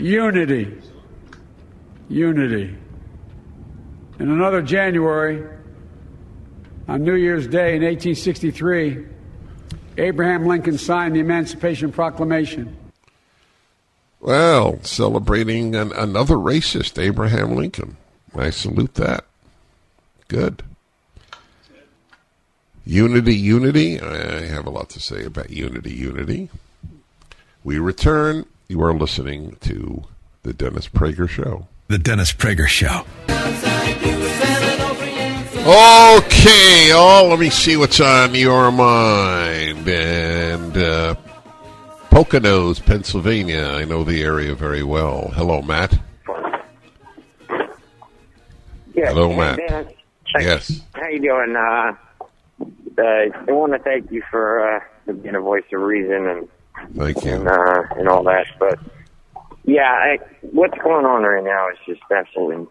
unity. 0.00 0.76
Unity. 2.08 2.76
In 4.18 4.30
another 4.30 4.62
January, 4.62 5.46
on 6.88 7.04
New 7.04 7.14
Year's 7.14 7.46
Day 7.46 7.76
in 7.76 7.82
1863, 7.82 9.06
Abraham 9.96 10.46
Lincoln 10.46 10.76
signed 10.76 11.14
the 11.14 11.20
Emancipation 11.20 11.92
Proclamation. 11.92 12.76
Well, 14.20 14.80
celebrating 14.82 15.74
an, 15.74 15.92
another 15.92 16.36
racist, 16.36 17.00
Abraham 17.00 17.54
Lincoln. 17.54 17.96
I 18.34 18.50
salute 18.50 18.94
that. 18.94 19.24
Good. 20.28 20.62
Unity, 22.84 23.36
unity. 23.36 24.00
I 24.00 24.46
have 24.46 24.66
a 24.66 24.70
lot 24.70 24.88
to 24.90 25.00
say 25.00 25.24
about 25.24 25.50
unity, 25.50 25.92
unity. 25.92 26.48
We 27.62 27.78
return. 27.78 28.46
You 28.68 28.82
are 28.82 28.94
listening 28.94 29.56
to 29.60 30.04
The 30.42 30.52
Dennis 30.52 30.88
Prager 30.88 31.28
Show. 31.28 31.66
The 31.88 31.98
Dennis 31.98 32.32
Prager 32.32 32.66
Show. 32.66 33.04
Okay, 35.60 36.90
oh, 36.92 37.26
let 37.28 37.38
me 37.38 37.50
see 37.50 37.76
what's 37.76 38.00
on 38.00 38.34
your 38.34 38.72
mind. 38.72 39.86
And 39.86 40.76
uh, 40.76 41.14
Poconos, 42.10 42.84
Pennsylvania. 42.84 43.66
I 43.66 43.84
know 43.84 44.02
the 44.02 44.22
area 44.22 44.54
very 44.54 44.82
well. 44.82 45.28
Hello, 45.34 45.60
Matt. 45.60 46.00
Yes, 48.94 49.12
Hello, 49.12 49.32
Matt. 49.36 49.58
Dennis. 49.58 49.92
Yes. 50.38 50.80
How 50.94 51.08
you 51.08 51.20
doing? 51.20 51.54
Uh, 51.54 51.92
uh, 53.00 53.44
I 53.48 53.52
want 53.52 53.72
to 53.72 53.78
thank 53.78 54.10
you 54.10 54.22
for 54.30 54.76
uh, 54.76 55.12
being 55.12 55.34
a 55.34 55.40
voice 55.40 55.64
of 55.72 55.80
reason 55.80 56.26
and 56.28 56.48
Thank 56.96 57.24
you. 57.24 57.34
and, 57.34 57.48
uh, 57.48 57.82
and 57.96 58.08
all 58.08 58.22
that. 58.24 58.46
But 58.58 58.78
yeah, 59.64 59.90
I, 59.92 60.18
what's 60.42 60.78
going 60.82 61.04
on 61.04 61.22
right 61.22 61.44
now 61.44 61.68
is 61.70 61.78
just 61.86 62.00
absolutely. 62.10 62.66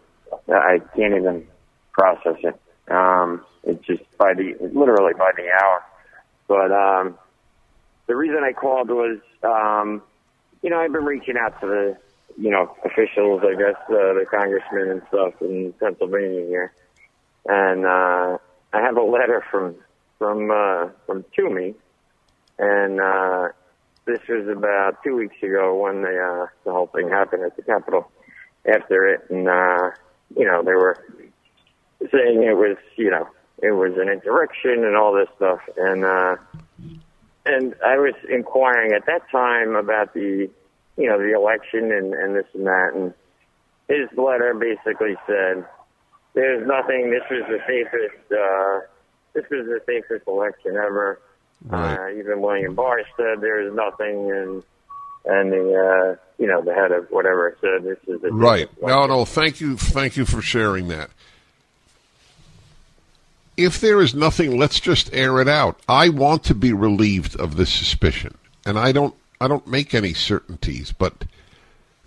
I 0.47 0.80
can't 0.95 1.15
even 1.15 1.47
process 1.91 2.38
it. 2.43 2.59
Um, 2.91 3.43
it's 3.63 3.86
just 3.86 4.03
by 4.17 4.34
the 4.34 4.55
literally 4.73 5.13
by 5.13 5.32
the 5.36 5.49
hour. 5.49 5.84
But 6.47 6.71
um, 6.71 7.17
the 8.07 8.15
reason 8.15 8.43
I 8.43 8.53
called 8.53 8.89
was, 8.89 9.19
um, 9.43 10.01
you 10.61 10.69
know, 10.69 10.80
I've 10.80 10.91
been 10.91 11.05
reaching 11.05 11.36
out 11.38 11.59
to 11.61 11.67
the, 11.67 11.97
you 12.38 12.49
know, 12.49 12.75
officials, 12.84 13.41
I 13.43 13.53
guess, 13.53 13.75
uh, 13.89 14.13
the 14.13 14.25
congressmen 14.30 14.89
and 14.89 15.01
stuff 15.09 15.34
in 15.41 15.73
Pennsylvania 15.80 16.45
here, 16.47 16.73
and 17.45 17.86
uh, 17.86 18.38
I 18.73 18.82
have 18.82 18.97
a 18.97 19.03
letter 19.03 19.43
from 19.51 19.75
from 20.20 20.51
uh, 20.51 20.89
from 21.07 21.26
Toomey, 21.36 21.74
and 22.59 23.01
uh, 23.01 23.47
this 24.05 24.20
was 24.30 24.47
about 24.47 25.03
two 25.03 25.15
weeks 25.15 25.41
ago 25.41 25.76
when 25.82 26.03
the 26.03 26.15
uh, 26.20 26.47
the 26.63 26.72
whole 26.72 26.88
thing 26.88 27.09
happened 27.09 27.43
at 27.43 27.55
the 27.55 27.63
Capitol. 27.63 28.11
After 28.72 29.07
it, 29.07 29.22
and 29.32 29.47
uh, 29.47 29.91
you 30.38 30.45
know, 30.45 30.61
they 30.61 30.74
were 30.74 30.97
saying 32.11 32.43
it 32.43 32.57
was, 32.57 32.78
you 32.97 33.09
know, 33.09 33.28
it 33.63 33.72
was 33.72 33.93
an 33.97 34.09
insurrection 34.09 34.84
and 34.84 34.95
all 34.95 35.13
this 35.13 35.30
stuff, 35.38 35.61
and 35.78 36.05
uh, 36.05 36.36
and 37.45 37.74
I 37.84 37.97
was 37.97 38.13
inquiring 38.30 38.91
at 38.91 39.07
that 39.07 39.24
time 39.32 39.76
about 39.76 40.13
the 40.13 40.49
you 40.99 41.07
know, 41.07 41.17
the 41.17 41.34
election 41.34 41.91
and, 41.93 42.13
and 42.13 42.36
this 42.36 42.45
and 42.53 42.67
that. 42.67 42.91
And 42.93 43.13
his 43.88 44.09
letter 44.17 44.53
basically 44.53 45.15
said, 45.26 45.65
there's 46.34 46.67
nothing, 46.67 47.09
this 47.09 47.24
was 47.32 47.43
the 47.47 47.59
safest, 47.65 48.32
uh, 48.32 48.82
this 49.34 49.45
is 49.45 49.65
the 49.67 49.82
safest 49.86 50.27
election 50.27 50.75
ever. 50.75 51.19
Right. 51.65 51.97
Uh, 51.97 52.19
even 52.19 52.41
William 52.41 52.75
Barr 52.75 53.01
said 53.17 53.41
there's 53.41 53.73
nothing, 53.73 54.32
and 54.32 54.63
and 55.25 55.51
the 55.51 55.75
uh, 55.75 56.15
you 56.38 56.47
know 56.47 56.61
the 56.61 56.73
head 56.73 56.91
of 56.91 57.09
whatever 57.09 57.57
said 57.61 57.84
this 57.84 57.97
is 58.07 58.21
the 58.21 58.32
Right. 58.32 58.69
No, 58.82 59.05
no. 59.05 59.25
Thank 59.25 59.59
you. 59.59 59.77
Thank 59.77 60.17
you 60.17 60.25
for 60.25 60.41
sharing 60.41 60.88
that. 60.88 61.09
If 63.57 63.82
there 63.82 63.99
is 63.99 64.15
nothing, 64.15 64.57
let's 64.57 64.80
just 64.80 65.13
air 65.13 65.41
it 65.41 65.49
out. 65.49 65.82
I 65.89 66.07
want 66.07 66.45
to 66.45 66.55
be 66.55 66.71
relieved 66.71 67.38
of 67.38 67.57
this 67.57 67.71
suspicion, 67.71 68.38
and 68.65 68.80
I 68.80 68.91
don't. 68.91 69.15
I 69.41 69.47
don't 69.47 69.67
make 69.67 69.93
any 69.93 70.13
certainties, 70.13 70.91
but 70.91 71.25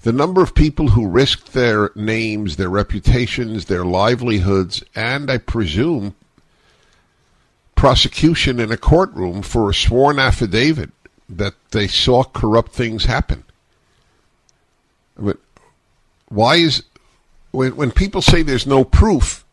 the 0.02 0.12
number 0.12 0.42
of 0.42 0.54
people 0.54 0.88
who 0.88 1.06
risked 1.06 1.52
their 1.52 1.90
names, 1.94 2.56
their 2.56 2.68
reputations, 2.68 3.66
their 3.66 3.84
livelihoods, 3.84 4.82
and 4.94 5.30
I 5.30 5.38
presume 5.38 6.14
prosecution 7.82 8.60
in 8.60 8.70
a 8.70 8.76
courtroom 8.76 9.42
for 9.42 9.68
a 9.68 9.74
sworn 9.74 10.16
affidavit 10.16 10.90
that 11.28 11.52
they 11.72 11.88
saw 11.88 12.22
corrupt 12.22 12.70
things 12.70 13.06
happen. 13.06 13.42
Mean, 15.18 15.34
why 16.28 16.54
is 16.58 16.84
when 17.50 17.74
when 17.74 17.90
people 17.90 18.22
say 18.22 18.42
there's 18.42 18.68
no 18.68 18.84
proof 18.84 19.44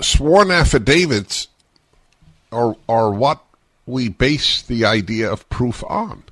sworn 0.00 0.52
affidavits 0.52 1.48
are 2.52 2.76
are 2.88 3.10
what 3.10 3.42
we 3.84 4.08
base 4.08 4.62
the 4.62 4.84
idea 4.84 5.28
of 5.28 5.48
proof 5.48 5.82
on 5.88 6.22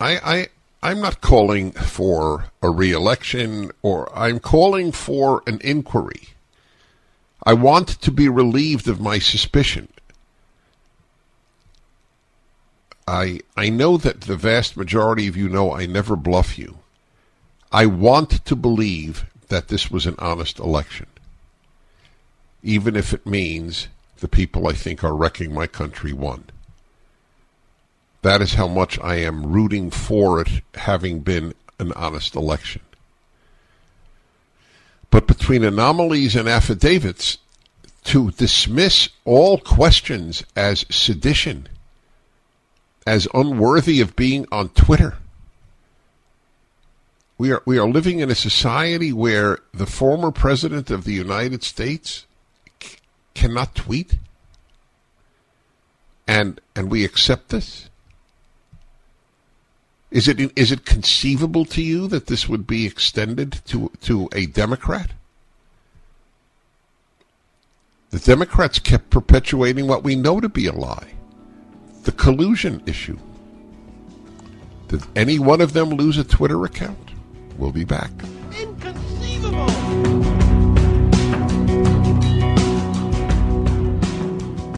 i 0.00 0.16
i 0.16 0.48
i'm 0.82 1.00
not 1.00 1.20
calling 1.20 1.72
for 1.72 2.46
a 2.62 2.70
re-election 2.70 3.70
or 3.82 4.10
i'm 4.16 4.38
calling 4.38 4.92
for 4.92 5.42
an 5.46 5.60
inquiry 5.62 6.28
i 7.44 7.52
want 7.52 7.88
to 7.88 8.10
be 8.10 8.28
relieved 8.28 8.88
of 8.88 9.00
my 9.00 9.18
suspicion 9.18 9.88
I 13.06 13.40
I 13.56 13.68
know 13.68 13.96
that 13.96 14.22
the 14.22 14.36
vast 14.36 14.76
majority 14.76 15.26
of 15.26 15.36
you 15.36 15.48
know 15.48 15.72
I 15.72 15.86
never 15.86 16.16
bluff 16.16 16.58
you. 16.58 16.78
I 17.70 17.86
want 17.86 18.44
to 18.44 18.56
believe 18.56 19.24
that 19.48 19.68
this 19.68 19.90
was 19.90 20.06
an 20.06 20.14
honest 20.18 20.58
election. 20.58 21.06
Even 22.62 22.96
if 22.96 23.12
it 23.12 23.26
means 23.26 23.88
the 24.18 24.28
people 24.28 24.68
I 24.68 24.72
think 24.72 25.02
are 25.02 25.16
wrecking 25.16 25.52
my 25.52 25.66
country 25.66 26.12
won. 26.12 26.44
That 28.22 28.40
is 28.40 28.54
how 28.54 28.68
much 28.68 28.98
I 29.00 29.16
am 29.16 29.52
rooting 29.52 29.90
for 29.90 30.40
it 30.40 30.62
having 30.74 31.20
been 31.20 31.54
an 31.78 31.92
honest 31.92 32.34
election. 32.34 32.82
But 35.10 35.26
between 35.26 35.64
anomalies 35.64 36.34
and 36.34 36.48
affidavits, 36.48 37.38
to 38.04 38.30
dismiss 38.32 39.08
all 39.24 39.58
questions 39.58 40.44
as 40.56 40.84
sedition 40.90 41.68
as 43.06 43.28
unworthy 43.34 44.00
of 44.00 44.16
being 44.16 44.46
on 44.52 44.68
Twitter. 44.70 45.16
We 47.38 47.50
are 47.52 47.62
we 47.64 47.78
are 47.78 47.88
living 47.88 48.20
in 48.20 48.30
a 48.30 48.34
society 48.34 49.12
where 49.12 49.58
the 49.72 49.86
former 49.86 50.30
president 50.30 50.90
of 50.90 51.04
the 51.04 51.12
United 51.12 51.64
States 51.64 52.26
c- 52.80 52.98
cannot 53.34 53.74
tweet, 53.74 54.18
and 56.28 56.60
and 56.76 56.90
we 56.90 57.04
accept 57.04 57.48
this. 57.48 57.88
Is 60.12 60.28
it 60.28 60.38
is 60.56 60.70
it 60.70 60.84
conceivable 60.84 61.64
to 61.64 61.82
you 61.82 62.06
that 62.08 62.26
this 62.26 62.46
would 62.46 62.66
be 62.66 62.84
extended 62.86 63.62
to 63.66 63.90
to 64.02 64.28
a 64.32 64.44
Democrat? 64.44 65.10
The 68.10 68.18
Democrats 68.18 68.78
kept 68.78 69.08
perpetuating 69.08 69.86
what 69.86 70.04
we 70.04 70.14
know 70.14 70.38
to 70.38 70.50
be 70.50 70.66
a 70.66 70.72
lie 70.72 71.14
the 72.04 72.12
collusion 72.12 72.82
issue. 72.84 73.18
Did 74.88 75.02
any 75.16 75.38
one 75.38 75.60
of 75.60 75.72
them 75.72 75.90
lose 75.90 76.18
a 76.18 76.24
Twitter 76.24 76.64
account? 76.64 77.12
We'll 77.56 77.72
be 77.72 77.84
back. 77.84 78.10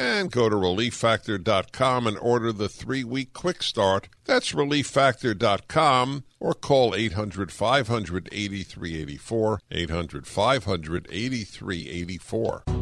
and 0.00 0.30
go 0.30 0.48
to 0.48 0.56
relieffactor.com 0.56 2.06
and 2.06 2.18
order 2.18 2.52
the 2.52 2.70
three 2.70 3.04
week 3.04 3.34
quick 3.34 3.62
start. 3.62 4.08
That's 4.24 4.52
relieffactor.com 4.52 6.24
or 6.40 6.54
call 6.54 6.94
800 6.94 7.52
500 7.52 8.28
8384. 8.32 9.60
800 9.70 10.26
500 10.26 11.06
8384. 11.10 12.79